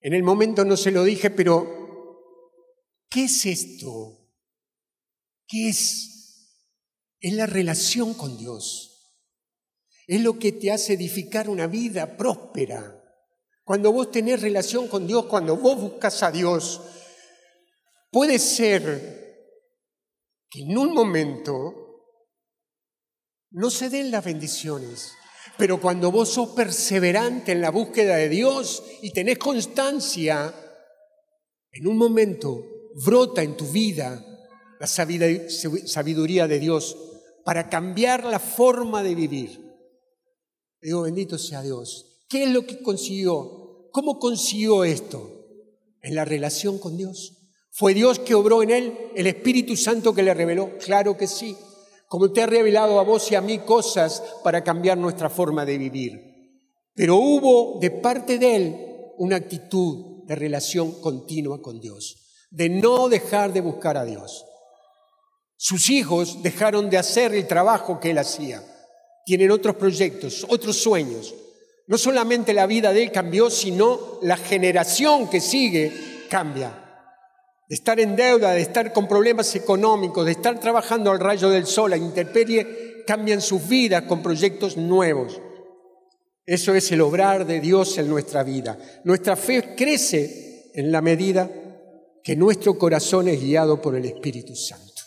En 0.00 0.12
el 0.12 0.22
momento 0.22 0.64
no 0.64 0.76
se 0.76 0.90
lo 0.90 1.04
dije, 1.04 1.30
pero 1.30 2.62
¿qué 3.08 3.24
es 3.24 3.46
esto? 3.46 4.30
¿Qué 5.46 5.68
es? 5.68 6.12
Es 7.20 7.32
la 7.32 7.46
relación 7.46 8.14
con 8.14 8.36
Dios. 8.36 8.95
Es 10.06 10.20
lo 10.20 10.38
que 10.38 10.52
te 10.52 10.70
hace 10.70 10.94
edificar 10.94 11.48
una 11.48 11.66
vida 11.66 12.16
próspera. 12.16 13.02
Cuando 13.64 13.92
vos 13.92 14.10
tenés 14.10 14.40
relación 14.40 14.86
con 14.86 15.06
Dios, 15.06 15.26
cuando 15.26 15.56
vos 15.56 15.80
buscas 15.80 16.22
a 16.22 16.30
Dios, 16.30 16.80
puede 18.10 18.38
ser 18.38 19.26
que 20.48 20.62
en 20.62 20.78
un 20.78 20.94
momento 20.94 21.86
no 23.50 23.70
se 23.70 23.90
den 23.90 24.10
las 24.10 24.24
bendiciones. 24.24 25.12
Pero 25.58 25.80
cuando 25.80 26.12
vos 26.12 26.28
sos 26.28 26.50
perseverante 26.50 27.52
en 27.52 27.60
la 27.60 27.70
búsqueda 27.70 28.16
de 28.16 28.28
Dios 28.28 28.84
y 29.02 29.12
tenés 29.12 29.38
constancia, 29.38 30.54
en 31.72 31.86
un 31.86 31.96
momento 31.96 32.62
brota 33.04 33.42
en 33.42 33.56
tu 33.56 33.66
vida 33.66 34.24
la 34.78 34.86
sabiduría 34.86 36.46
de 36.46 36.58
Dios 36.58 36.96
para 37.44 37.68
cambiar 37.68 38.24
la 38.24 38.38
forma 38.38 39.02
de 39.02 39.14
vivir. 39.14 39.65
Digo, 40.80 41.02
bendito 41.02 41.38
sea 41.38 41.62
Dios. 41.62 42.24
¿Qué 42.28 42.44
es 42.44 42.50
lo 42.50 42.66
que 42.66 42.82
consiguió? 42.82 43.88
¿Cómo 43.92 44.18
consiguió 44.18 44.84
esto? 44.84 45.30
En 46.02 46.14
la 46.14 46.24
relación 46.24 46.78
con 46.78 46.96
Dios. 46.96 47.32
¿Fue 47.72 47.94
Dios 47.94 48.18
que 48.18 48.34
obró 48.34 48.62
en 48.62 48.70
él? 48.70 48.98
¿El 49.14 49.26
Espíritu 49.26 49.76
Santo 49.76 50.14
que 50.14 50.22
le 50.22 50.34
reveló? 50.34 50.78
Claro 50.78 51.16
que 51.16 51.26
sí 51.26 51.56
como 52.08 52.30
te 52.32 52.42
ha 52.42 52.46
revelado 52.46 53.00
a 53.00 53.04
vos 53.04 53.30
y 53.32 53.34
a 53.34 53.40
mí 53.40 53.58
cosas 53.60 54.22
para 54.44 54.62
cambiar 54.62 54.98
nuestra 54.98 55.28
forma 55.28 55.64
de 55.64 55.78
vivir. 55.78 56.12
Pero 56.94 57.16
hubo 57.16 57.78
de 57.80 57.90
parte 57.90 58.38
de 58.38 58.56
Él 58.56 58.76
una 59.18 59.36
actitud 59.36 60.24
de 60.26 60.34
relación 60.34 61.00
continua 61.00 61.60
con 61.60 61.80
Dios, 61.80 62.46
de 62.50 62.68
no 62.68 63.08
dejar 63.08 63.52
de 63.52 63.60
buscar 63.60 63.96
a 63.96 64.04
Dios. 64.04 64.44
Sus 65.56 65.90
hijos 65.90 66.42
dejaron 66.42 66.90
de 66.90 66.98
hacer 66.98 67.34
el 67.34 67.46
trabajo 67.46 67.98
que 67.98 68.10
Él 68.10 68.18
hacía. 68.18 68.62
Tienen 69.26 69.50
otros 69.50 69.76
proyectos, 69.76 70.46
otros 70.48 70.76
sueños. 70.76 71.34
No 71.88 71.98
solamente 71.98 72.54
la 72.54 72.66
vida 72.66 72.94
de 72.94 73.02
Él 73.02 73.12
cambió, 73.12 73.50
sino 73.50 74.20
la 74.22 74.38
generación 74.38 75.28
que 75.28 75.40
sigue 75.40 75.92
cambia 76.30 76.84
de 77.68 77.74
estar 77.74 77.98
en 77.98 78.14
deuda, 78.14 78.52
de 78.52 78.60
estar 78.60 78.92
con 78.92 79.08
problemas 79.08 79.54
económicos, 79.56 80.24
de 80.24 80.32
estar 80.32 80.60
trabajando 80.60 81.10
al 81.10 81.18
rayo 81.18 81.50
del 81.50 81.66
sol, 81.66 81.92
a 81.92 81.96
intemperie, 81.96 83.02
cambian 83.06 83.40
sus 83.40 83.68
vidas 83.68 84.02
con 84.02 84.22
proyectos 84.22 84.76
nuevos. 84.76 85.40
Eso 86.44 86.74
es 86.74 86.92
el 86.92 87.00
obrar 87.00 87.44
de 87.44 87.60
Dios 87.60 87.98
en 87.98 88.08
nuestra 88.08 88.44
vida. 88.44 88.78
Nuestra 89.02 89.34
fe 89.34 89.74
crece 89.76 90.70
en 90.74 90.92
la 90.92 91.00
medida 91.00 91.50
que 92.22 92.36
nuestro 92.36 92.78
corazón 92.78 93.26
es 93.26 93.40
guiado 93.40 93.82
por 93.82 93.96
el 93.96 94.04
Espíritu 94.04 94.54
Santo. 94.54 95.02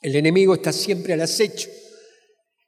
El 0.00 0.14
enemigo 0.14 0.54
está 0.54 0.72
siempre 0.72 1.14
al 1.14 1.22
acecho. 1.22 1.68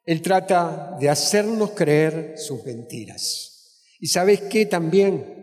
Él 0.08 0.22
trata 0.22 0.96
de 0.98 1.08
hacernos 1.08 1.72
creer 1.72 2.34
sus 2.36 2.64
mentiras. 2.64 3.82
¿Y 4.00 4.06
sabes 4.06 4.40
qué 4.42 4.66
también? 4.66 5.38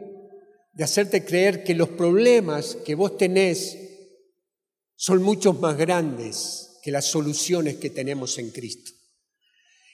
de 0.75 0.83
hacerte 0.83 1.23
creer 1.23 1.63
que 1.63 1.73
los 1.73 1.89
problemas 1.89 2.75
que 2.85 2.95
vos 2.95 3.17
tenés 3.17 3.77
son 4.97 5.23
muchos 5.23 5.59
más 5.59 5.77
grandes 5.77 6.79
que 6.83 6.91
las 6.91 7.05
soluciones 7.05 7.77
que 7.77 7.89
tenemos 7.89 8.37
en 8.37 8.51
Cristo. 8.51 8.91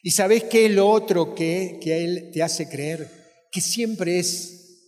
¿Y 0.01 0.12
sabés 0.12 0.45
qué 0.45 0.65
es 0.65 0.71
lo 0.71 0.89
otro 0.89 1.36
que, 1.36 1.79
que 1.81 2.03
Él 2.03 2.31
te 2.34 2.41
hace 2.41 2.67
creer? 2.67 3.07
Que 3.51 3.62
siempre 3.62 4.17
es 4.17 4.79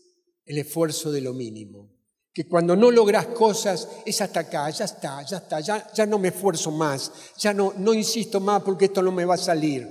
el 0.45 0.57
esfuerzo 0.57 1.11
de 1.11 1.21
lo 1.21 1.33
mínimo. 1.33 1.92
Que 2.33 2.47
cuando 2.47 2.75
no 2.75 2.89
logras 2.89 3.27
cosas 3.27 3.87
es 4.05 4.19
hasta 4.21 4.41
acá, 4.41 4.69
ya 4.71 4.85
está, 4.85 5.21
ya 5.21 5.37
está, 5.37 5.59
ya, 5.59 5.91
ya 5.93 6.05
no 6.05 6.17
me 6.17 6.29
esfuerzo 6.29 6.71
más, 6.71 7.11
ya 7.37 7.53
no, 7.53 7.73
no 7.77 7.93
insisto 7.93 8.39
más 8.39 8.63
porque 8.63 8.85
esto 8.85 9.01
no 9.01 9.11
me 9.11 9.25
va 9.25 9.35
a 9.35 9.37
salir. 9.37 9.87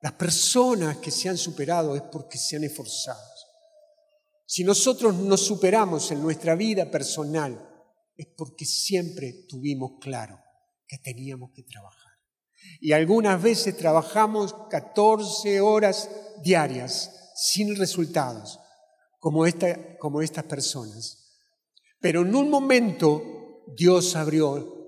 Las 0.00 0.12
personas 0.12 0.96
que 0.96 1.10
se 1.10 1.28
han 1.28 1.36
superado 1.36 1.94
es 1.94 2.02
porque 2.02 2.38
se 2.38 2.56
han 2.56 2.64
esforzado. 2.64 3.20
Si 4.46 4.64
nosotros 4.64 5.14
nos 5.14 5.46
superamos 5.46 6.10
en 6.10 6.22
nuestra 6.22 6.56
vida 6.56 6.90
personal, 6.90 7.68
es 8.16 8.26
porque 8.36 8.64
siempre 8.64 9.44
tuvimos 9.48 9.92
claro 10.00 10.40
que 10.88 10.98
teníamos 10.98 11.52
que 11.54 11.62
trabajar. 11.62 12.10
Y 12.80 12.92
algunas 12.92 13.40
veces 13.40 13.76
trabajamos 13.76 14.54
14 14.68 15.60
horas 15.60 16.10
diarias 16.42 17.30
sin 17.36 17.76
resultados, 17.76 18.58
como, 19.20 19.46
esta, 19.46 19.96
como 19.98 20.20
estas 20.20 20.44
personas. 20.44 21.19
Pero 22.00 22.22
en 22.22 22.34
un 22.34 22.50
momento 22.50 23.64
Dios 23.76 24.16
abrió 24.16 24.78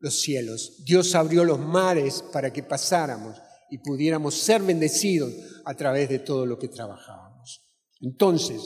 los 0.00 0.20
cielos, 0.20 0.84
Dios 0.84 1.14
abrió 1.14 1.44
los 1.44 1.58
mares 1.58 2.24
para 2.32 2.52
que 2.52 2.62
pasáramos 2.62 3.36
y 3.70 3.78
pudiéramos 3.78 4.34
ser 4.34 4.62
bendecidos 4.62 5.32
a 5.64 5.74
través 5.74 6.08
de 6.08 6.20
todo 6.20 6.46
lo 6.46 6.58
que 6.58 6.68
trabajábamos. 6.68 7.62
Entonces, 8.00 8.62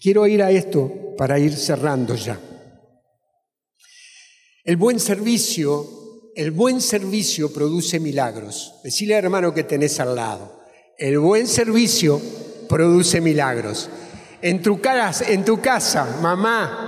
quiero 0.00 0.26
ir 0.26 0.42
a 0.42 0.50
esto 0.50 1.14
para 1.16 1.38
ir 1.38 1.54
cerrando 1.54 2.14
ya. 2.14 2.40
El 4.64 4.76
buen 4.76 5.00
servicio, 5.00 6.30
el 6.36 6.50
buen 6.50 6.80
servicio 6.80 7.52
produce 7.52 7.98
milagros. 7.98 8.74
Decile 8.84 9.14
hermano 9.14 9.54
que 9.54 9.64
tenés 9.64 9.98
al 10.00 10.14
lado. 10.14 10.60
El 10.96 11.18
buen 11.18 11.46
servicio 11.46 12.20
produce 12.68 13.20
milagros. 13.20 13.88
En 14.40 14.62
tu, 14.62 14.80
en 15.26 15.44
tu 15.44 15.60
casa, 15.60 16.18
mamá, 16.22 16.87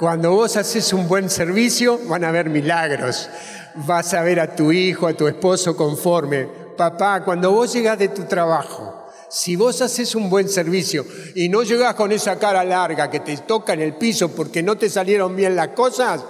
cuando 0.00 0.32
vos 0.32 0.56
haces 0.56 0.94
un 0.94 1.06
buen 1.06 1.28
servicio, 1.28 2.00
van 2.06 2.24
a 2.24 2.30
haber 2.30 2.48
milagros. 2.48 3.28
Vas 3.74 4.14
a 4.14 4.22
ver 4.22 4.40
a 4.40 4.56
tu 4.56 4.72
hijo, 4.72 5.06
a 5.06 5.12
tu 5.12 5.28
esposo 5.28 5.76
conforme. 5.76 6.48
Papá, 6.74 7.22
cuando 7.22 7.50
vos 7.50 7.70
llegas 7.74 7.98
de 7.98 8.08
tu 8.08 8.24
trabajo, 8.24 9.10
si 9.28 9.56
vos 9.56 9.82
haces 9.82 10.14
un 10.14 10.30
buen 10.30 10.48
servicio 10.48 11.04
y 11.34 11.50
no 11.50 11.64
llegas 11.64 11.96
con 11.96 12.12
esa 12.12 12.38
cara 12.38 12.64
larga 12.64 13.10
que 13.10 13.20
te 13.20 13.36
toca 13.36 13.74
en 13.74 13.82
el 13.82 13.92
piso 13.96 14.30
porque 14.30 14.62
no 14.62 14.78
te 14.78 14.88
salieron 14.88 15.36
bien 15.36 15.54
las 15.54 15.68
cosas, 15.68 16.24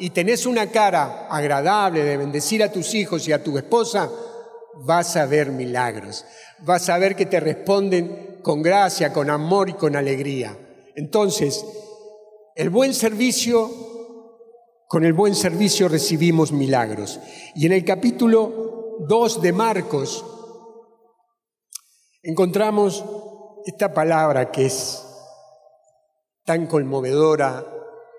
y 0.00 0.10
tenés 0.10 0.44
una 0.44 0.66
cara 0.72 1.28
agradable 1.30 2.02
de 2.02 2.16
bendecir 2.16 2.60
a 2.64 2.72
tus 2.72 2.92
hijos 2.92 3.28
y 3.28 3.32
a 3.32 3.44
tu 3.44 3.56
esposa, 3.56 4.10
vas 4.84 5.14
a 5.14 5.26
ver 5.26 5.52
milagros. 5.52 6.24
Vas 6.58 6.88
a 6.88 6.98
ver 6.98 7.14
que 7.14 7.26
te 7.26 7.38
responden 7.38 8.40
con 8.42 8.62
gracia, 8.62 9.12
con 9.12 9.30
amor 9.30 9.68
y 9.68 9.74
con 9.74 9.94
alegría. 9.94 10.58
Entonces, 10.96 11.64
el 12.54 12.70
buen 12.70 12.94
servicio, 12.94 13.70
con 14.88 15.04
el 15.04 15.12
buen 15.12 15.34
servicio 15.34 15.88
recibimos 15.88 16.52
milagros. 16.52 17.18
Y 17.54 17.66
en 17.66 17.72
el 17.72 17.84
capítulo 17.84 18.96
2 19.00 19.40
de 19.40 19.52
Marcos 19.52 20.24
encontramos 22.22 23.04
esta 23.64 23.92
palabra 23.94 24.50
que 24.50 24.66
es 24.66 25.04
tan 26.44 26.66
conmovedora 26.66 27.66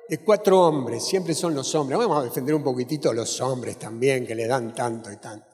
de 0.10 0.18
cuatro 0.24 0.62
hombres, 0.62 1.04
siempre 1.06 1.34
son 1.34 1.56
los 1.56 1.74
hombres, 1.76 1.98
vamos 1.98 2.20
a 2.20 2.26
defender 2.26 2.56
un 2.56 2.64
poquitito 2.64 3.10
a 3.10 3.14
los 3.14 3.40
hombres 3.42 3.78
también, 3.78 4.26
que 4.26 4.36
le 4.36 4.48
dan 4.48 4.74
tanto 4.74 5.12
y 5.12 5.18
tanto. 5.18 5.48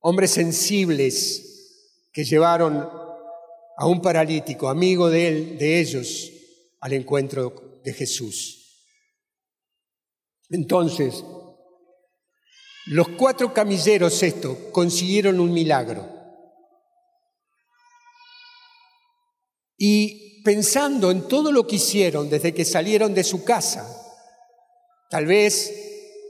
Hombres 0.00 0.30
sensibles 0.30 2.08
que 2.12 2.24
llevaron 2.24 2.88
a 3.76 3.86
un 3.86 4.00
paralítico, 4.00 4.68
amigo 4.68 5.08
de 5.08 5.28
él, 5.28 5.58
de 5.58 5.80
ellos, 5.80 6.30
al 6.80 6.92
encuentro 6.92 7.63
de 7.84 7.92
Jesús. 7.92 8.86
Entonces, 10.50 11.22
los 12.86 13.08
cuatro 13.16 13.52
camilleros 13.54 14.22
estos 14.22 14.56
consiguieron 14.72 15.40
un 15.40 15.52
milagro. 15.52 16.10
Y 19.76 20.42
pensando 20.44 21.10
en 21.10 21.26
todo 21.28 21.50
lo 21.50 21.66
que 21.66 21.76
hicieron 21.76 22.28
desde 22.28 22.52
que 22.52 22.64
salieron 22.64 23.14
de 23.14 23.24
su 23.24 23.44
casa. 23.44 23.88
Tal 25.10 25.26
vez 25.26 25.72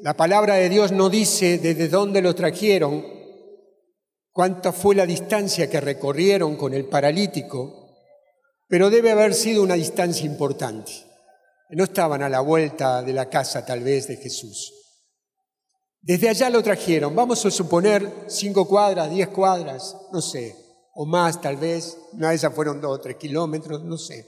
la 0.01 0.17
palabra 0.17 0.55
de 0.55 0.69
Dios 0.69 0.93
no 0.93 1.11
dice 1.11 1.59
desde 1.59 1.89
dónde 1.89 2.23
lo 2.23 2.35
trajeron, 2.35 3.05
cuánta 4.31 4.73
fue 4.73 4.95
la 4.95 5.07
distancia 5.07 5.69
que 5.69 5.81
recorrieron 5.81 6.57
con 6.57 6.75
el 6.75 6.87
paralítico, 6.87 7.97
pero 8.69 8.91
debe 8.91 9.11
haber 9.11 9.35
sido 9.35 9.63
una 9.63 9.75
distancia 9.75 10.25
importante. 10.25 10.93
No 11.71 11.85
estaban 11.85 12.23
a 12.23 12.29
la 12.29 12.41
vuelta 12.41 13.03
de 13.03 13.13
la 13.13 13.29
casa 13.29 13.65
tal 13.65 13.81
vez 13.81 14.07
de 14.07 14.17
Jesús. 14.17 14.73
Desde 16.01 16.29
allá 16.29 16.51
lo 16.51 16.63
trajeron, 16.63 17.17
vamos 17.17 17.45
a 17.47 17.51
suponer 17.51 18.27
cinco 18.29 18.69
cuadras, 18.69 19.11
diez 19.11 19.29
cuadras, 19.29 19.97
no 20.13 20.21
sé, 20.21 20.55
o 20.95 21.07
más 21.07 21.41
tal 21.41 21.57
vez, 21.57 21.97
una 22.13 22.29
de 22.29 22.37
esas 22.37 22.55
fueron 22.55 22.81
dos 22.81 22.99
o 22.99 23.01
tres 23.01 23.17
kilómetros, 23.17 23.83
no 23.85 23.97
sé. 23.97 24.27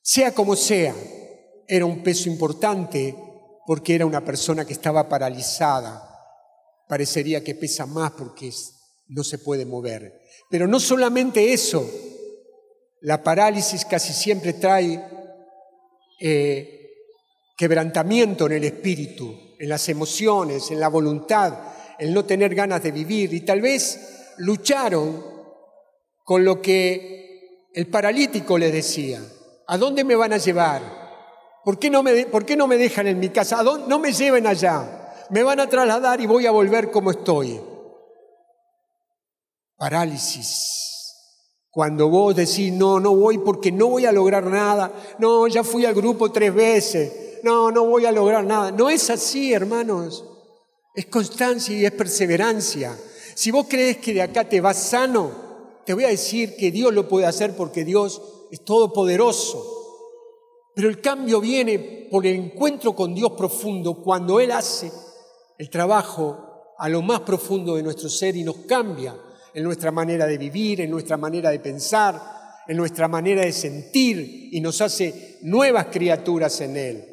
Sea 0.00 0.32
como 0.34 0.56
sea, 0.56 0.94
era 1.68 1.84
un 1.84 2.02
peso 2.02 2.28
importante 2.28 3.14
porque 3.66 3.94
era 3.94 4.06
una 4.06 4.24
persona 4.24 4.64
que 4.64 4.72
estaba 4.72 5.08
paralizada. 5.08 6.08
Parecería 6.88 7.44
que 7.44 7.54
pesa 7.54 7.86
más 7.86 8.12
porque 8.12 8.50
no 9.08 9.22
se 9.22 9.38
puede 9.38 9.64
mover. 9.64 10.20
Pero 10.50 10.66
no 10.66 10.80
solamente 10.80 11.52
eso, 11.52 11.88
la 13.00 13.22
parálisis 13.22 13.84
casi 13.84 14.12
siempre 14.12 14.54
trae 14.54 15.21
eh, 16.24 16.90
quebrantamiento 17.56 18.46
en 18.46 18.52
el 18.52 18.64
espíritu, 18.64 19.56
en 19.58 19.68
las 19.68 19.88
emociones, 19.88 20.70
en 20.70 20.78
la 20.78 20.86
voluntad, 20.86 21.52
el 21.98 22.14
no 22.14 22.24
tener 22.24 22.54
ganas 22.54 22.80
de 22.82 22.92
vivir. 22.92 23.34
Y 23.34 23.40
tal 23.40 23.60
vez 23.60 24.34
lucharon 24.38 25.24
con 26.22 26.44
lo 26.44 26.62
que 26.62 27.68
el 27.74 27.88
paralítico 27.88 28.56
le 28.56 28.70
decía. 28.70 29.20
¿A 29.66 29.76
dónde 29.76 30.04
me 30.04 30.14
van 30.14 30.32
a 30.32 30.38
llevar? 30.38 30.82
¿Por 31.64 31.80
qué 31.80 31.90
no 31.90 32.04
me, 32.04 32.26
por 32.26 32.44
qué 32.44 32.56
no 32.56 32.68
me 32.68 32.76
dejan 32.76 33.08
en 33.08 33.18
mi 33.18 33.30
casa? 33.30 33.58
¿A 33.58 33.64
dónde, 33.64 33.88
no 33.88 33.98
me 33.98 34.12
lleven 34.12 34.46
allá. 34.46 35.12
Me 35.30 35.42
van 35.42 35.58
a 35.58 35.68
trasladar 35.68 36.20
y 36.20 36.26
voy 36.26 36.46
a 36.46 36.52
volver 36.52 36.90
como 36.92 37.10
estoy. 37.10 37.60
Parálisis. 39.76 40.91
Cuando 41.72 42.10
vos 42.10 42.36
decís, 42.36 42.70
no, 42.70 43.00
no 43.00 43.16
voy 43.16 43.38
porque 43.38 43.72
no 43.72 43.88
voy 43.88 44.04
a 44.04 44.12
lograr 44.12 44.44
nada. 44.44 44.92
No, 45.18 45.48
ya 45.48 45.64
fui 45.64 45.86
al 45.86 45.94
grupo 45.94 46.30
tres 46.30 46.54
veces. 46.54 47.40
No, 47.42 47.70
no 47.70 47.86
voy 47.86 48.04
a 48.04 48.12
lograr 48.12 48.44
nada. 48.44 48.70
No 48.70 48.90
es 48.90 49.08
así, 49.08 49.54
hermanos. 49.54 50.22
Es 50.94 51.06
constancia 51.06 51.74
y 51.74 51.86
es 51.86 51.92
perseverancia. 51.92 52.94
Si 53.34 53.50
vos 53.50 53.66
crees 53.70 53.96
que 53.96 54.12
de 54.12 54.20
acá 54.20 54.46
te 54.46 54.60
vas 54.60 54.76
sano, 54.76 55.30
te 55.86 55.94
voy 55.94 56.04
a 56.04 56.08
decir 56.08 56.56
que 56.56 56.70
Dios 56.70 56.92
lo 56.92 57.08
puede 57.08 57.24
hacer 57.24 57.56
porque 57.56 57.86
Dios 57.86 58.20
es 58.50 58.62
todopoderoso. 58.66 59.64
Pero 60.74 60.90
el 60.90 61.00
cambio 61.00 61.40
viene 61.40 62.06
por 62.10 62.26
el 62.26 62.36
encuentro 62.36 62.94
con 62.94 63.14
Dios 63.14 63.32
profundo 63.32 63.94
cuando 63.94 64.40
Él 64.40 64.52
hace 64.52 64.92
el 65.56 65.70
trabajo 65.70 66.74
a 66.76 66.90
lo 66.90 67.00
más 67.00 67.20
profundo 67.20 67.76
de 67.76 67.82
nuestro 67.82 68.10
ser 68.10 68.36
y 68.36 68.44
nos 68.44 68.56
cambia 68.68 69.16
en 69.54 69.64
nuestra 69.64 69.90
manera 69.90 70.26
de 70.26 70.38
vivir, 70.38 70.80
en 70.80 70.90
nuestra 70.90 71.16
manera 71.16 71.50
de 71.50 71.60
pensar, 71.60 72.20
en 72.66 72.76
nuestra 72.76 73.08
manera 73.08 73.42
de 73.42 73.52
sentir 73.52 74.48
y 74.52 74.60
nos 74.60 74.80
hace 74.80 75.38
nuevas 75.42 75.86
criaturas 75.86 76.60
en 76.60 76.76
Él. 76.76 77.04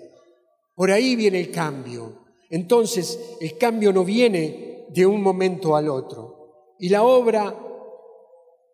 Por 0.75 0.91
ahí 0.91 1.15
viene 1.15 1.39
el 1.39 1.51
cambio. 1.51 2.25
Entonces, 2.49 3.19
el 3.41 3.57
cambio 3.57 3.91
no 3.91 4.03
viene 4.03 4.85
de 4.89 5.05
un 5.05 5.21
momento 5.21 5.75
al 5.75 5.89
otro. 5.89 6.75
Y 6.79 6.89
la 6.89 7.03
obra 7.03 7.53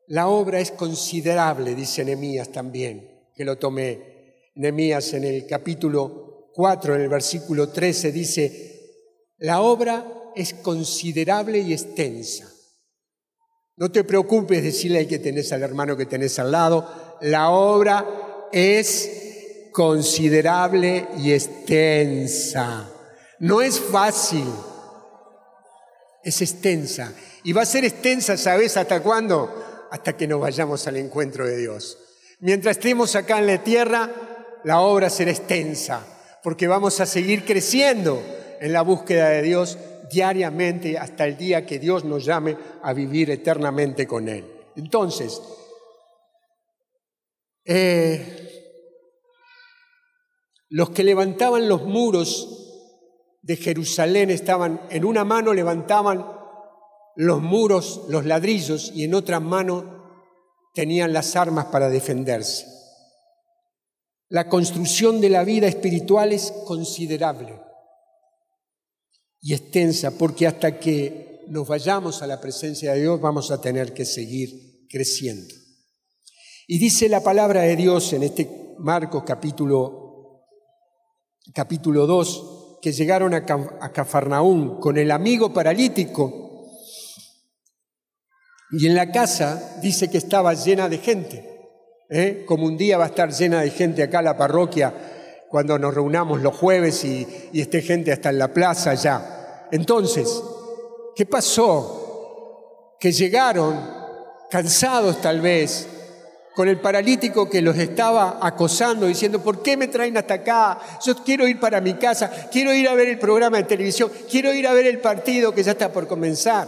la 0.07 0.27
obra 0.27 0.59
es 0.59 0.71
considerable, 0.71 1.73
dice 1.73 2.05
Nehemías 2.05 2.51
también, 2.51 3.31
que 3.35 3.43
lo 3.43 3.57
tomé. 3.57 4.51
Nehemías 4.55 5.13
en 5.13 5.23
el 5.23 5.47
capítulo 5.47 6.51
4, 6.53 6.95
en 6.95 7.01
el 7.01 7.09
versículo 7.09 7.69
13, 7.69 8.11
dice, 8.11 9.31
la 9.39 9.61
obra 9.61 10.31
es 10.35 10.53
considerable 10.53 11.59
y 11.59 11.73
extensa. 11.73 12.51
No 13.77 13.91
te 13.91 14.03
preocupes 14.03 14.63
decirle 14.63 14.99
al 14.99 15.07
que 15.07 15.19
tenés 15.19 15.51
al 15.51 15.63
hermano 15.63 15.97
que 15.97 16.05
tenés 16.05 16.39
al 16.39 16.51
lado, 16.51 17.17
la 17.21 17.49
obra 17.49 18.05
es 18.51 19.69
considerable 19.71 21.07
y 21.17 21.33
extensa. 21.33 22.89
No 23.39 23.61
es 23.61 23.79
fácil, 23.79 24.45
es 26.23 26.41
extensa. 26.41 27.13
Y 27.43 27.53
va 27.53 27.63
a 27.63 27.65
ser 27.65 27.83
extensa, 27.83 28.37
¿sabes 28.37 28.77
hasta 28.77 29.03
cuándo? 29.03 29.65
hasta 29.95 30.17
que 30.17 30.27
nos 30.27 30.41
vayamos 30.41 30.85
al 30.87 30.97
encuentro 30.97 31.47
de 31.47 31.55
Dios. 31.57 31.97
Mientras 32.41 32.75
estemos 32.77 33.15
acá 33.15 33.39
en 33.39 33.47
la 33.47 33.63
tierra, 33.63 34.09
la 34.65 34.81
obra 34.81 35.09
será 35.09 35.31
extensa, 35.31 36.05
porque 36.43 36.67
vamos 36.67 36.99
a 36.99 37.05
seguir 37.05 37.45
creciendo 37.45 38.21
en 38.59 38.73
la 38.73 38.81
búsqueda 38.81 39.29
de 39.29 39.41
Dios 39.41 39.77
diariamente 40.09 40.97
hasta 40.97 41.25
el 41.25 41.37
día 41.37 41.65
que 41.65 41.79
Dios 41.79 42.03
nos 42.03 42.25
llame 42.25 42.57
a 42.81 42.93
vivir 42.93 43.29
eternamente 43.31 44.07
con 44.07 44.27
Él. 44.29 44.45
Entonces, 44.75 45.41
eh, 47.65 48.45
los 50.69 50.89
que 50.91 51.03
levantaban 51.03 51.67
los 51.69 51.83
muros 51.83 52.61
de 53.41 53.55
Jerusalén 53.55 54.29
estaban, 54.29 54.81
en 54.89 55.05
una 55.05 55.23
mano 55.23 55.53
levantaban 55.53 56.25
los 57.15 57.41
muros, 57.41 58.03
los 58.09 58.25
ladrillos, 58.25 58.91
y 58.93 59.03
en 59.03 59.13
otra 59.13 59.39
mano 59.39 60.03
tenían 60.73 61.13
las 61.13 61.35
armas 61.35 61.65
para 61.65 61.89
defenderse. 61.89 62.65
La 64.27 64.49
construcción 64.49 65.21
de 65.21 65.29
la 65.29 65.43
vida 65.43 65.67
espiritual 65.67 66.33
es 66.33 66.51
considerable 66.65 67.64
y 69.45 69.53
extensa, 69.53 70.17
porque 70.17 70.47
hasta 70.47 70.79
que 70.79 71.45
nos 71.49 71.67
vayamos 71.67 72.23
a 72.23 72.27
la 72.27 72.41
presencia 72.41 72.93
de 72.93 73.01
Dios, 73.01 73.21
vamos 73.21 73.51
a 73.51 73.61
tener 73.61 73.93
que 73.93 74.03
seguir 74.03 74.87
creciendo. 74.89 75.53
Y 76.65 76.79
dice 76.79 77.07
la 77.09 77.21
palabra 77.21 77.61
de 77.61 77.75
Dios 77.75 78.11
en 78.13 78.23
este 78.23 78.73
Marcos 78.79 79.21
capítulo, 79.23 80.47
capítulo 81.53 82.07
2, 82.07 82.79
que 82.81 82.91
llegaron 82.91 83.35
a, 83.35 83.45
a 83.81 83.91
Cafarnaún 83.93 84.79
con 84.79 84.97
el 84.97 85.11
amigo 85.11 85.53
paralítico 85.53 86.71
y 88.71 88.87
en 88.87 88.95
la 88.95 89.11
casa 89.11 89.77
dice 89.79 90.09
que 90.09 90.17
estaba 90.17 90.55
llena 90.55 90.89
de 90.89 90.97
gente, 90.97 91.69
¿eh? 92.09 92.45
como 92.47 92.65
un 92.65 92.77
día 92.77 92.97
va 92.97 93.03
a 93.03 93.09
estar 93.09 93.31
llena 93.31 93.61
de 93.61 93.69
gente 93.69 94.01
acá 94.01 94.23
la 94.23 94.37
parroquia 94.37 95.14
cuando 95.55 95.79
nos 95.79 95.93
reunamos 95.93 96.41
los 96.41 96.53
jueves 96.53 97.05
y, 97.05 97.49
esté 97.53 97.81
gente 97.81 98.11
hasta 98.11 98.29
en 98.29 98.39
la 98.39 98.49
plaza 98.49 98.93
ya. 98.93 99.67
Entonces, 99.71 100.43
¿qué 101.15 101.25
pasó? 101.25 102.97
Que 102.99 103.13
llegaron 103.13 103.79
cansados 104.51 105.21
tal 105.21 105.39
vez, 105.39 105.87
con 106.53 106.67
el 106.67 106.81
paralítico 106.81 107.49
que 107.49 107.61
los 107.61 107.77
estaba 107.77 108.37
acosando, 108.41 109.05
diciendo, 109.05 109.41
¿por 109.41 109.63
qué 109.63 109.77
me 109.77 109.87
traen 109.87 110.17
hasta 110.17 110.33
acá? 110.33 110.77
Yo 111.01 111.23
quiero 111.23 111.47
ir 111.47 111.57
para 111.57 111.79
mi 111.79 111.93
casa, 111.93 112.49
quiero 112.51 112.73
ir 112.73 112.89
a 112.89 112.93
ver 112.93 113.07
el 113.07 113.17
programa 113.17 113.55
de 113.55 113.63
televisión, 113.63 114.11
quiero 114.29 114.53
ir 114.53 114.67
a 114.67 114.73
ver 114.73 114.87
el 114.87 114.99
partido 114.99 115.55
que 115.55 115.63
ya 115.63 115.71
está 115.71 115.89
por 115.93 116.05
comenzar. 116.05 116.67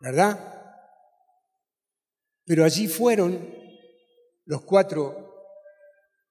¿verdad? 0.00 0.38
Pero 2.44 2.62
allí 2.62 2.88
fueron 2.88 3.56
los 4.44 4.60
cuatro, 4.66 5.25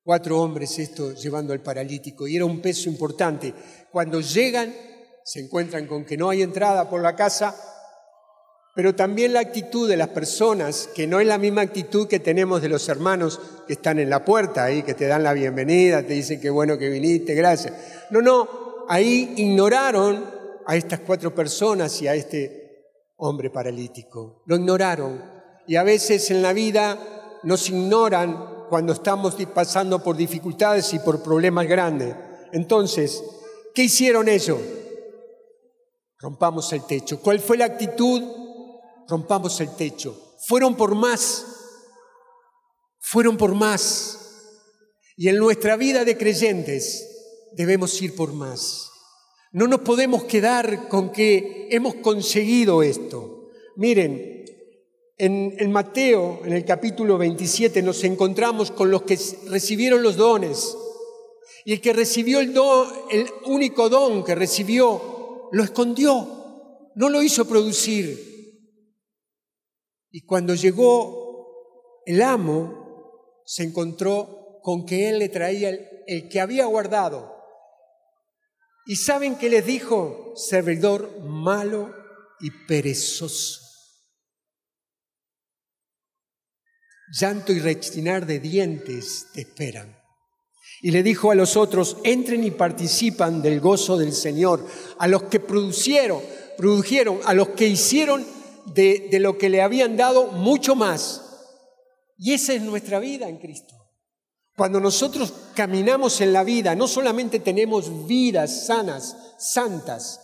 cuatro 0.05 0.39
hombres 0.39 0.77
estos 0.77 1.21
llevando 1.21 1.51
al 1.51 1.61
paralítico 1.61 2.27
y 2.27 2.35
era 2.35 2.45
un 2.45 2.61
peso 2.61 2.87
importante. 2.87 3.53
Cuando 3.91 4.21
llegan 4.21 4.73
se 5.23 5.39
encuentran 5.39 5.87
con 5.87 6.05
que 6.05 6.15
no 6.15 6.29
hay 6.29 6.43
entrada 6.43 6.87
por 6.87 7.01
la 7.01 7.15
casa, 7.15 7.55
pero 8.75 8.93
también 8.93 9.33
la 9.33 9.39
actitud 9.39 9.89
de 9.89 9.97
las 9.97 10.09
personas, 10.09 10.87
que 10.93 11.07
no 11.07 11.19
es 11.19 11.25
la 11.25 11.39
misma 11.39 11.61
actitud 11.61 12.07
que 12.07 12.19
tenemos 12.19 12.61
de 12.61 12.69
los 12.69 12.87
hermanos 12.87 13.41
que 13.65 13.73
están 13.73 13.97
en 13.97 14.11
la 14.11 14.23
puerta 14.23 14.65
ahí, 14.65 14.83
que 14.83 14.93
te 14.93 15.07
dan 15.07 15.23
la 15.23 15.33
bienvenida, 15.33 16.03
te 16.03 16.13
dicen 16.13 16.39
qué 16.39 16.51
bueno 16.51 16.77
que 16.77 16.89
viniste, 16.89 17.33
gracias. 17.33 17.73
No, 18.11 18.21
no, 18.21 18.85
ahí 18.87 19.33
ignoraron 19.37 20.23
a 20.67 20.75
estas 20.75 20.99
cuatro 20.99 21.33
personas 21.33 21.99
y 22.03 22.07
a 22.07 22.13
este 22.13 22.93
hombre 23.15 23.49
paralítico. 23.49 24.43
Lo 24.45 24.57
ignoraron. 24.57 25.23
Y 25.65 25.77
a 25.77 25.83
veces 25.83 26.29
en 26.29 26.43
la 26.43 26.53
vida 26.53 27.39
nos 27.41 27.69
ignoran 27.69 28.54
cuando 28.69 28.93
estamos 28.93 29.35
pasando 29.53 30.01
por 30.01 30.15
dificultades 30.15 30.93
y 30.93 30.99
por 30.99 31.21
problemas 31.21 31.67
grandes. 31.67 32.15
Entonces, 32.51 33.23
¿qué 33.73 33.83
hicieron 33.83 34.29
ellos? 34.29 34.59
Rompamos 36.19 36.71
el 36.73 36.85
techo. 36.85 37.19
¿Cuál 37.19 37.39
fue 37.39 37.57
la 37.57 37.65
actitud? 37.65 38.21
Rompamos 39.07 39.59
el 39.61 39.75
techo. 39.75 40.35
Fueron 40.47 40.75
por 40.75 40.95
más. 40.95 41.45
Fueron 42.99 43.37
por 43.37 43.53
más. 43.53 44.19
Y 45.17 45.29
en 45.29 45.37
nuestra 45.37 45.77
vida 45.77 46.03
de 46.03 46.17
creyentes 46.17 47.07
debemos 47.53 48.01
ir 48.01 48.15
por 48.15 48.33
más. 48.33 48.89
No 49.51 49.67
nos 49.67 49.81
podemos 49.81 50.25
quedar 50.25 50.89
con 50.89 51.11
que 51.11 51.69
hemos 51.71 51.95
conseguido 51.95 52.83
esto. 52.83 53.47
Miren, 53.77 54.34
en, 55.17 55.71
Mateo, 55.71 56.41
en 56.43 56.53
el 56.53 56.65
capítulo 56.65 57.17
27, 57.17 57.81
nos 57.81 58.03
encontramos 58.03 58.71
con 58.71 58.91
los 58.91 59.03
que 59.03 59.19
recibieron 59.47 60.03
los 60.03 60.17
dones. 60.17 60.77
Y 61.63 61.73
el 61.73 61.81
que 61.81 61.93
recibió 61.93 62.39
el 62.39 62.53
don, 62.53 62.87
el 63.11 63.27
único 63.45 63.89
don 63.89 64.23
que 64.23 64.35
recibió, 64.35 65.49
lo 65.51 65.63
escondió, 65.63 66.91
no 66.95 67.09
lo 67.09 67.23
hizo 67.23 67.45
producir. 67.45 68.19
Y 70.11 70.25
cuando 70.25 70.53
llegó 70.55 72.01
el 72.05 72.21
amo, 72.21 73.41
se 73.45 73.63
encontró 73.63 74.59
con 74.61 74.85
que 74.85 75.09
él 75.09 75.19
le 75.19 75.29
traía 75.29 75.69
el 76.07 76.29
que 76.29 76.39
había 76.39 76.65
guardado 76.65 77.35
¿Y 78.85 78.97
saben 78.97 79.35
qué 79.35 79.49
les 79.49 79.65
dijo? 79.65 80.33
Servidor 80.35 81.19
malo 81.23 81.91
y 82.39 82.51
perezoso. 82.67 83.64
Llanto 87.11 87.51
y 87.53 87.59
rechinar 87.59 88.25
de 88.25 88.39
dientes 88.39 89.27
te 89.33 89.41
esperan. 89.41 89.95
Y 90.81 90.91
le 90.91 91.03
dijo 91.03 91.31
a 91.31 91.35
los 91.35 91.55
otros, 91.55 91.97
entren 92.03 92.43
y 92.43 92.51
participan 92.51 93.41
del 93.41 93.59
gozo 93.59 93.97
del 93.97 94.13
Señor, 94.13 94.65
a 94.99 95.07
los 95.07 95.23
que 95.23 95.39
producieron, 95.39 96.21
produjeron, 96.57 97.19
a 97.25 97.33
los 97.33 97.49
que 97.49 97.67
hicieron 97.67 98.25
de, 98.73 99.07
de 99.11 99.19
lo 99.19 99.37
que 99.37 99.49
le 99.49 99.61
habían 99.61 99.97
dado 99.97 100.27
mucho 100.27 100.75
más. 100.75 101.21
Y 102.17 102.33
esa 102.33 102.53
es 102.53 102.61
nuestra 102.61 102.99
vida 102.99 103.29
en 103.29 103.37
Cristo. 103.37 103.75
Cuando 104.55 104.79
nosotros 104.79 105.33
caminamos 105.53 106.21
en 106.21 106.31
la 106.31 106.43
vida, 106.43 106.75
no 106.75 106.87
solamente 106.87 107.39
tenemos 107.39 108.07
vidas 108.07 108.67
sanas, 108.67 109.15
santas, 109.37 110.21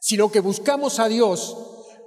sino 0.00 0.30
que 0.30 0.40
buscamos 0.40 0.98
a 1.00 1.08
Dios, 1.08 1.56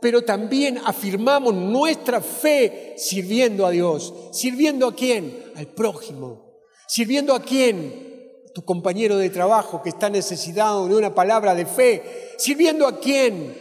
pero 0.01 0.23
también 0.23 0.79
afirmamos 0.85 1.53
nuestra 1.53 2.21
fe 2.21 2.95
sirviendo 2.97 3.65
a 3.65 3.71
Dios. 3.71 4.13
¿Sirviendo 4.31 4.87
a 4.87 4.95
quién? 4.95 5.51
Al 5.55 5.67
prójimo. 5.67 6.61
¿Sirviendo 6.87 7.33
a 7.33 7.41
quién? 7.41 8.13
tu 8.53 8.63
compañero 8.63 9.17
de 9.17 9.29
trabajo 9.29 9.81
que 9.81 9.89
está 9.89 10.09
necesitado 10.09 10.87
de 10.87 10.95
una 10.95 11.13
palabra 11.13 11.53
de 11.53 11.65
fe. 11.65 12.31
¿Sirviendo 12.37 12.87
a 12.87 13.01
quién? 13.01 13.53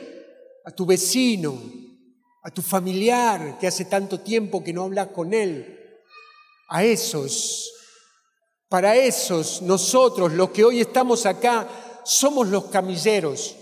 A 0.64 0.70
tu 0.70 0.86
vecino, 0.86 1.58
a 2.44 2.50
tu 2.52 2.62
familiar 2.62 3.58
que 3.58 3.66
hace 3.66 3.86
tanto 3.86 4.20
tiempo 4.20 4.62
que 4.62 4.72
no 4.72 4.84
hablas 4.84 5.08
con 5.08 5.34
él. 5.34 5.80
A 6.68 6.84
esos 6.84 7.74
para 8.74 8.96
esos, 8.96 9.62
nosotros, 9.62 10.32
los 10.32 10.50
que 10.50 10.64
hoy 10.64 10.80
estamos 10.80 11.26
acá, 11.26 11.68
somos 12.02 12.48
los 12.48 12.64
camilleros, 12.64 13.54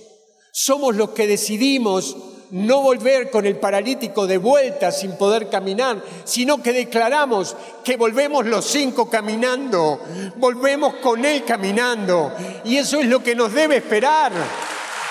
somos 0.53 0.97
los 0.97 1.11
que 1.11 1.27
decidimos 1.27 2.17
no 2.53 2.83
volver 2.83 3.31
con 3.31 3.45
el 3.45 3.57
paralítico 3.57 4.27
de 4.27 4.39
vuelta 4.39 4.91
sin 4.93 5.17
poder 5.17 5.51
caminar, 5.51 6.03
sino 6.25 6.63
que 6.63 6.73
declaramos 6.73 7.57
que 7.85 7.97
volvemos 7.97 8.47
los 8.47 8.65
cinco 8.65 9.11
caminando, 9.11 10.01
volvemos 10.37 10.95
con 10.97 11.25
Él 11.25 11.45
caminando. 11.45 12.33
Y 12.65 12.77
eso 12.77 13.01
es 13.01 13.07
lo 13.07 13.23
que 13.23 13.35
nos 13.35 13.53
debe 13.53 13.77
esperar, 13.77 14.33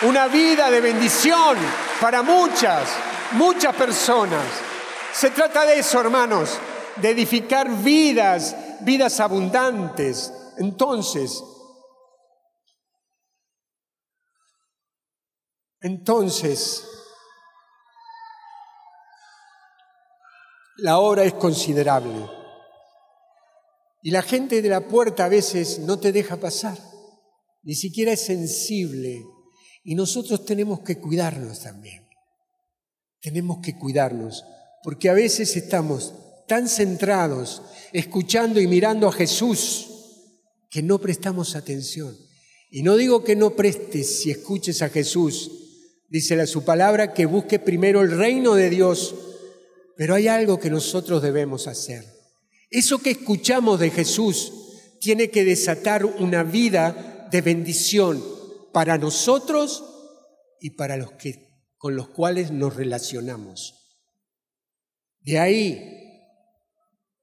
una 0.04 0.28
vida 0.28 0.72
de 0.72 0.82
bendición 0.82 1.58
para 2.00 2.24
muchas, 2.24 2.88
muchas 3.34 3.76
personas. 3.76 4.46
Se 5.14 5.30
trata 5.32 5.66
de 5.66 5.80
eso, 5.80 6.00
hermanos, 6.00 6.58
de 6.98 7.10
edificar 7.10 7.70
vidas 7.70 8.56
vidas 8.84 9.20
abundantes. 9.20 10.34
Entonces, 10.58 11.44
entonces, 15.82 16.88
la 20.78 21.00
obra 21.00 21.24
es 21.24 21.34
considerable. 21.34 22.30
Y 24.04 24.12
la 24.12 24.22
gente 24.22 24.62
de 24.62 24.70
la 24.70 24.88
puerta 24.88 25.26
a 25.26 25.30
veces 25.30 25.80
no 25.80 26.00
te 26.00 26.12
deja 26.12 26.38
pasar, 26.38 26.78
ni 27.64 27.76
siquiera 27.76 28.12
es 28.12 28.22
sensible. 28.22 29.24
Y 29.84 29.96
nosotros 29.96 30.46
tenemos 30.46 30.82
que 30.82 31.00
cuidarnos 31.00 31.62
también. 31.62 32.08
Tenemos 33.22 33.60
que 33.62 33.78
cuidarnos, 33.78 34.44
porque 34.84 35.10
a 35.10 35.14
veces 35.14 35.56
estamos 35.56 36.14
tan 36.48 36.68
centrados, 36.68 37.62
escuchando 37.94 38.60
y 38.60 38.68
mirando 38.68 39.08
a 39.08 39.12
Jesús, 39.12 39.88
que 40.70 40.82
no 40.82 41.00
prestamos 41.00 41.56
atención. 41.56 42.18
Y 42.72 42.84
no 42.84 42.96
digo 42.96 43.24
que 43.24 43.36
no 43.36 43.56
prestes 43.56 44.22
si 44.22 44.32
escuches 44.32 44.82
a 44.82 44.90
Jesús, 44.90 45.52
dice 46.10 46.48
su 46.48 46.64
palabra 46.64 47.14
que 47.14 47.26
busque 47.26 47.60
primero 47.60 48.02
el 48.02 48.18
reino 48.18 48.56
de 48.56 48.70
Dios, 48.70 49.14
pero 50.02 50.16
hay 50.16 50.28
algo 50.28 50.60
que 50.60 50.72
nosotros 50.72 51.22
debemos 51.22 51.68
hacer. 51.68 52.04
Eso 52.72 52.98
que 52.98 53.12
escuchamos 53.12 53.80
de 53.80 53.92
Jesús 53.92 54.52
tiene 55.00 55.30
que 55.30 55.46
desatar 55.46 56.06
una 56.06 56.42
vida 56.42 57.28
de 57.30 57.42
bendición 57.42 58.20
para 58.74 58.98
nosotros 58.98 59.84
y 60.60 60.72
para 60.72 60.98
los 60.98 61.12
que 61.12 61.68
con 61.78 61.96
los 61.96 62.08
cuales 62.08 62.50
nos 62.50 62.76
relacionamos. 62.76 63.76
De 65.20 65.38
ahí 65.38 66.24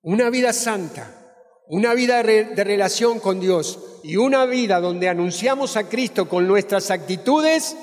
una 0.02 0.30
vida 0.30 0.52
santa, 0.52 1.34
una 1.66 1.94
vida 1.94 2.22
de 2.22 2.62
relación 2.62 3.18
con 3.18 3.40
Dios 3.40 3.80
y 4.04 4.14
una 4.14 4.46
vida 4.46 4.78
donde 4.78 5.08
anunciamos 5.08 5.76
a 5.76 5.88
Cristo 5.88 6.28
con 6.28 6.46
nuestras 6.46 6.92
actitudes, 6.92 7.76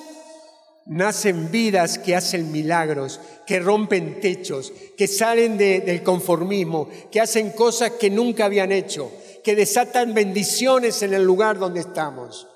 nacen 0.86 1.52
vidas 1.52 1.98
que 1.98 2.16
hacen 2.16 2.52
milagros, 2.52 3.20
que 3.46 3.60
rompen 3.60 4.20
techos, 4.22 4.72
que 4.98 5.08
salen 5.08 5.58
del 5.58 6.04
conformismo, 6.04 6.90
que 7.12 7.20
hacen 7.20 7.52
cosas 7.52 7.92
que 7.92 8.10
nunca 8.10 8.46
habían 8.46 8.72
hecho, 8.72 9.12
que 9.44 9.56
desatan 9.56 10.14
bendiciones 10.14 11.02
en 11.02 11.14
el 11.14 11.24
lugar 11.24 11.58
donde 11.58 11.82
estamos. 11.82 12.48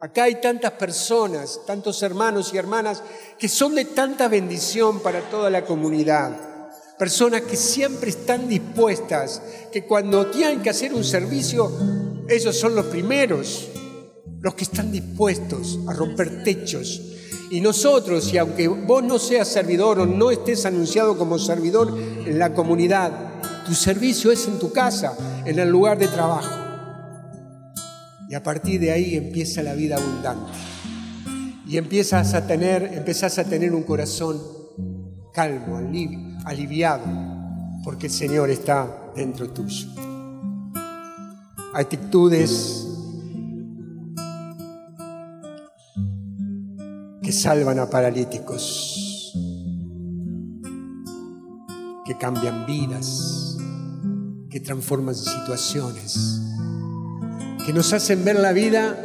Acá 0.00 0.24
hay 0.24 0.40
tantas 0.40 0.72
personas, 0.72 1.60
tantos 1.66 2.02
hermanos 2.04 2.52
y 2.54 2.56
hermanas 2.56 3.02
que 3.36 3.48
son 3.48 3.74
de 3.74 3.84
tanta 3.84 4.28
bendición 4.28 5.00
para 5.00 5.28
toda 5.28 5.50
la 5.50 5.64
comunidad. 5.64 6.36
Personas 6.96 7.42
que 7.42 7.56
siempre 7.56 8.10
están 8.10 8.48
dispuestas, 8.48 9.42
que 9.72 9.84
cuando 9.84 10.26
tienen 10.28 10.62
que 10.62 10.70
hacer 10.70 10.94
un 10.94 11.04
servicio, 11.04 11.72
ellos 12.28 12.56
son 12.56 12.74
los 12.76 12.86
primeros, 12.86 13.68
los 14.40 14.54
que 14.54 14.64
están 14.64 14.92
dispuestos 14.92 15.80
a 15.88 15.92
romper 15.92 16.44
techos. 16.44 17.00
Y 17.50 17.60
nosotros, 17.60 18.32
y 18.32 18.38
aunque 18.38 18.68
vos 18.68 19.02
no 19.02 19.18
seas 19.18 19.48
servidor 19.48 20.00
o 20.00 20.06
no 20.06 20.30
estés 20.30 20.66
anunciado 20.66 21.16
como 21.16 21.38
servidor 21.38 21.96
en 21.98 22.38
la 22.38 22.52
comunidad, 22.52 23.10
tu 23.66 23.74
servicio 23.74 24.30
es 24.30 24.46
en 24.48 24.58
tu 24.58 24.72
casa, 24.72 25.16
en 25.44 25.58
el 25.58 25.68
lugar 25.68 25.98
de 25.98 26.08
trabajo. 26.08 26.54
Y 28.28 28.34
a 28.34 28.42
partir 28.42 28.80
de 28.80 28.92
ahí 28.92 29.16
empieza 29.16 29.62
la 29.62 29.74
vida 29.74 29.96
abundante. 29.96 30.52
Y 31.66 31.76
empiezas 31.76 32.34
a 32.34 32.46
tener, 32.46 32.82
empezás 32.94 33.38
a 33.38 33.44
tener 33.44 33.74
un 33.74 33.82
corazón 33.82 34.40
calmo, 35.32 35.78
aliviado, 36.44 37.04
porque 37.84 38.06
el 38.06 38.12
Señor 38.12 38.50
está 38.50 39.12
dentro 39.14 39.50
tuyo. 39.50 39.88
Actitudes 41.74 42.87
que 47.28 47.32
salvan 47.34 47.78
a 47.78 47.90
paralíticos, 47.90 49.34
que 52.06 52.16
cambian 52.16 52.64
vidas, 52.64 53.58
que 54.48 54.60
transforman 54.60 55.14
situaciones 55.14 56.40
que 57.66 57.74
nos 57.74 57.92
hacen 57.92 58.24
ver 58.24 58.40
la 58.40 58.52
vida 58.52 58.96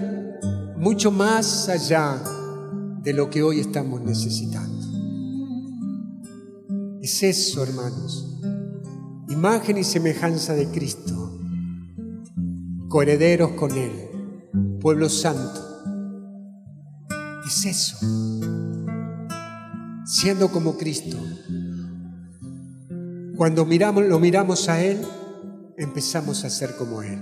mucho 0.78 1.12
más 1.12 1.68
allá 1.68 2.24
de 3.02 3.12
lo 3.12 3.30
que 3.30 3.44
hoy 3.44 3.60
estamos 3.60 4.00
necesitando. 4.00 4.88
Es 7.02 7.24
eso, 7.24 7.62
hermanos, 7.62 8.40
imagen 9.28 9.80
y 9.80 9.84
semejanza 9.84 10.54
de 10.54 10.68
Cristo, 10.68 11.42
coherederos 12.88 13.52
con 13.52 13.78
Él, 13.78 14.80
pueblo 14.80 15.10
santo. 15.10 15.73
Es 17.46 17.66
eso, 17.66 17.98
siendo 20.06 20.50
como 20.50 20.78
Cristo. 20.78 21.18
Cuando 23.36 23.66
miramos, 23.66 24.06
lo 24.06 24.20
miramos 24.20 24.70
a 24.70 24.82
Él, 24.82 25.02
empezamos 25.78 26.46
a 26.46 26.50
ser 26.50 26.76
como 26.78 27.02
Él. 27.02 27.20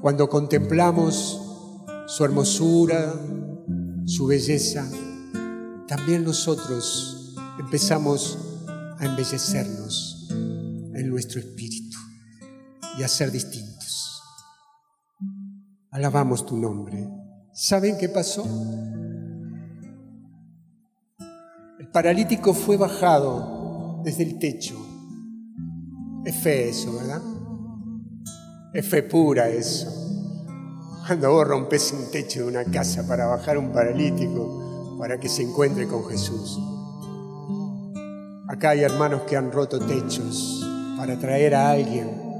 Cuando 0.00 0.28
contemplamos 0.28 1.40
su 2.06 2.24
hermosura, 2.24 3.14
su 4.06 4.26
belleza, 4.26 4.90
también 5.86 6.24
nosotros 6.24 7.36
empezamos 7.60 8.38
a 8.98 9.04
embellecernos 9.04 10.28
en 10.30 11.08
nuestro 11.08 11.38
espíritu 11.38 11.98
y 12.98 13.02
a 13.04 13.08
ser 13.08 13.30
distintos. 13.30 14.22
Alabamos 15.90 16.44
tu 16.44 16.56
nombre. 16.56 17.21
¿Saben 17.54 17.98
qué 17.98 18.08
pasó? 18.08 18.44
El 21.78 21.88
paralítico 21.88 22.54
fue 22.54 22.78
bajado 22.78 24.00
desde 24.04 24.22
el 24.22 24.38
techo. 24.38 24.74
Es 26.24 26.34
fe 26.36 26.70
eso, 26.70 26.94
¿verdad? 26.94 27.20
Es 28.72 28.88
fe 28.88 29.02
pura 29.02 29.50
eso. 29.50 29.86
Cuando 31.06 31.30
vos 31.30 31.46
rompes 31.46 31.92
un 31.92 32.10
techo 32.10 32.40
de 32.40 32.46
una 32.46 32.64
casa 32.64 33.06
para 33.06 33.26
bajar 33.26 33.58
un 33.58 33.70
paralítico, 33.70 34.96
para 34.98 35.20
que 35.20 35.28
se 35.28 35.42
encuentre 35.42 35.86
con 35.86 36.06
Jesús. 36.06 36.58
Acá 38.48 38.70
hay 38.70 38.80
hermanos 38.80 39.22
que 39.22 39.36
han 39.36 39.52
roto 39.52 39.78
techos 39.78 40.66
para 40.96 41.18
traer 41.18 41.54
a 41.54 41.70
alguien. 41.70 42.31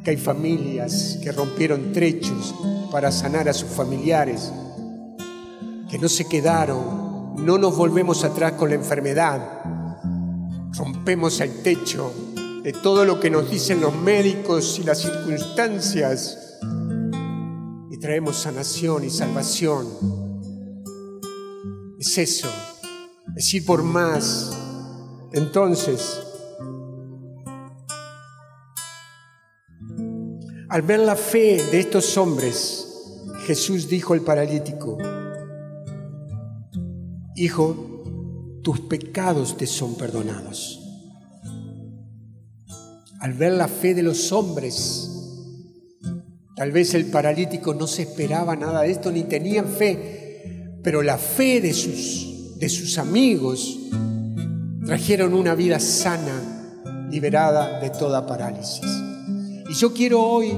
Acá 0.00 0.12
hay 0.12 0.16
familias 0.16 1.18
que 1.22 1.30
rompieron 1.30 1.92
trechos 1.92 2.54
para 2.90 3.12
sanar 3.12 3.50
a 3.50 3.52
sus 3.52 3.68
familiares, 3.68 4.50
que 5.90 5.98
no 5.98 6.08
se 6.08 6.26
quedaron, 6.26 7.34
no 7.44 7.58
nos 7.58 7.76
volvemos 7.76 8.24
atrás 8.24 8.52
con 8.52 8.70
la 8.70 8.76
enfermedad, 8.76 9.60
rompemos 10.72 11.38
el 11.40 11.62
techo 11.62 12.14
de 12.62 12.72
todo 12.72 13.04
lo 13.04 13.20
que 13.20 13.28
nos 13.28 13.50
dicen 13.50 13.82
los 13.82 13.94
médicos 13.94 14.78
y 14.78 14.84
las 14.84 15.00
circunstancias 15.00 16.58
y 17.90 17.98
traemos 17.98 18.38
sanación 18.38 19.04
y 19.04 19.10
salvación. 19.10 19.86
Es 21.98 22.16
eso, 22.16 22.48
es 23.36 23.52
ir 23.52 23.66
por 23.66 23.82
más. 23.82 24.56
Entonces, 25.34 26.20
al 30.70 30.82
ver 30.82 31.00
la 31.00 31.16
fe 31.16 31.62
de 31.70 31.80
estos 31.80 32.16
hombres, 32.16 32.86
Jesús 33.46 33.88
dijo 33.88 34.14
al 34.14 34.22
paralítico, 34.22 34.96
Hijo, 37.36 38.60
tus 38.62 38.80
pecados 38.80 39.56
te 39.56 39.66
son 39.66 39.94
perdonados 39.96 40.80
al 43.20 43.34
ver 43.34 43.52
la 43.52 43.68
fe 43.68 43.94
de 43.94 44.02
los 44.02 44.32
hombres. 44.32 45.08
Tal 46.56 46.72
vez 46.72 46.94
el 46.94 47.06
paralítico 47.06 47.74
no 47.74 47.86
se 47.86 48.02
esperaba 48.02 48.56
nada 48.56 48.82
de 48.82 48.90
esto, 48.90 49.12
ni 49.12 49.24
tenían 49.24 49.66
fe, 49.66 50.78
pero 50.82 51.02
la 51.02 51.18
fe 51.18 51.60
de 51.60 51.72
sus, 51.72 52.58
de 52.58 52.68
sus 52.68 52.98
amigos 52.98 53.78
trajeron 54.84 55.34
una 55.34 55.54
vida 55.54 55.78
sana, 55.78 57.08
liberada 57.10 57.80
de 57.80 57.90
toda 57.90 58.26
parálisis. 58.26 58.99
Y 59.70 59.74
yo 59.74 59.94
quiero 59.94 60.20
hoy 60.20 60.52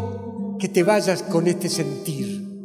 que 0.59 0.71
te 0.71 0.83
vayas 0.83 1.23
con 1.23 1.47
este 1.47 1.69
sentir, 1.69 2.65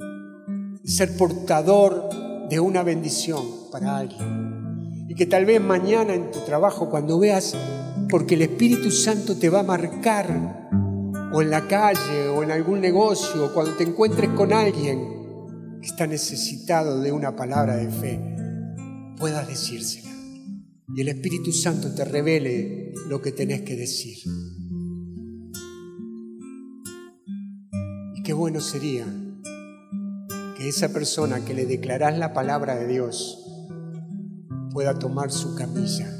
ser 0.85 1.17
portador 1.17 2.47
de 2.49 2.57
una 2.61 2.83
bendición 2.83 3.43
para 3.69 3.97
alguien. 3.97 5.07
Y 5.09 5.15
que 5.15 5.25
tal 5.25 5.43
vez 5.43 5.59
mañana 5.59 6.13
en 6.13 6.31
tu 6.31 6.39
trabajo, 6.45 6.89
cuando 6.89 7.19
veas 7.19 7.53
porque 8.09 8.35
el 8.35 8.43
Espíritu 8.43 8.91
Santo 8.91 9.35
te 9.35 9.49
va 9.49 9.59
a 9.59 9.63
marcar 9.63 10.69
o 11.33 11.41
en 11.41 11.49
la 11.49 11.67
calle 11.67 12.29
o 12.29 12.43
en 12.43 12.51
algún 12.51 12.79
negocio 12.79 13.47
o 13.47 13.53
cuando 13.53 13.75
te 13.75 13.83
encuentres 13.83 14.29
con 14.29 14.53
alguien 14.53 15.79
que 15.81 15.87
está 15.87 16.07
necesitado 16.07 17.01
de 17.01 17.11
una 17.11 17.35
palabra 17.35 17.75
de 17.75 17.89
fe, 17.89 18.21
puedas 19.17 19.49
decírsela. 19.49 20.11
Y 20.95 21.01
el 21.01 21.09
Espíritu 21.09 21.51
Santo 21.51 21.93
te 21.93 22.05
revele 22.05 22.93
lo 23.09 23.21
que 23.21 23.33
tenés 23.33 23.63
que 23.63 23.75
decir. 23.75 24.19
Qué 28.27 28.33
bueno 28.33 28.59
sería 28.59 29.05
que 30.57 30.67
esa 30.67 30.89
persona 30.89 31.45
que 31.45 31.53
le 31.53 31.65
declarás 31.65 32.17
la 32.17 32.33
palabra 32.33 32.75
de 32.75 32.85
Dios 32.85 33.41
pueda 34.73 34.99
tomar 34.99 35.31
su 35.31 35.55
camilla 35.55 36.13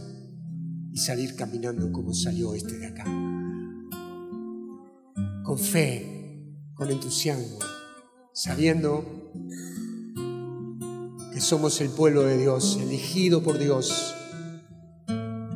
y 0.93 0.99
salir 0.99 1.36
caminando 1.36 1.91
como 1.91 2.14
salió 2.14 2.53
este 2.53 2.78
de 2.78 2.88
acá. 2.88 3.03
Con 5.43 5.60
fe, 5.60 6.55
con 6.76 6.89
entusiasmo, 6.89 7.60
sabiendo 8.34 9.34
que 11.34 11.41
somos 11.41 11.82
el 11.82 11.89
pueblo 11.89 12.22
de 12.24 12.38
Dios, 12.38 12.80
elegido 12.82 13.43
por 13.43 13.60
Dios 13.60 14.16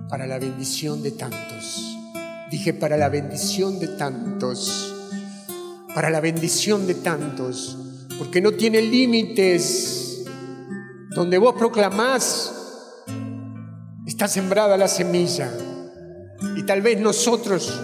para 0.10 0.28
la 0.28 0.38
bendición 0.38 1.02
de 1.02 1.12
tantos. 1.12 1.98
Dije, 2.52 2.74
para 2.74 2.98
la 2.98 3.08
bendición 3.08 3.80
de 3.80 3.88
tantos, 3.88 4.91
para 5.94 6.10
la 6.10 6.20
bendición 6.20 6.88
de 6.88 6.96
tantos, 6.96 8.08
porque 8.18 8.42
no 8.42 8.52
tiene 8.54 8.82
límites. 8.82 9.98
Donde 11.14 11.38
vos 11.38 11.56
proclamás 11.56 12.62
Está 14.22 14.28
sembrada 14.28 14.78
la 14.78 14.88
semilla 14.88 15.52
y 16.56 16.64
tal 16.64 16.82
vez 16.82 17.00
nosotros 17.00 17.82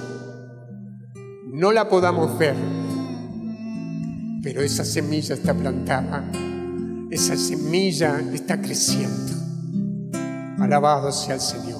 no 1.47 1.71
la 1.71 1.89
podamos 1.89 2.37
ver, 2.37 2.55
pero 4.43 4.61
esa 4.61 4.83
semilla 4.83 5.35
está 5.35 5.53
plantada, 5.53 6.29
esa 7.09 7.35
semilla 7.37 8.19
está 8.33 8.61
creciendo. 8.61 9.33
Alabado 10.59 11.11
sea 11.11 11.35
el 11.35 11.41
Señor. 11.41 11.76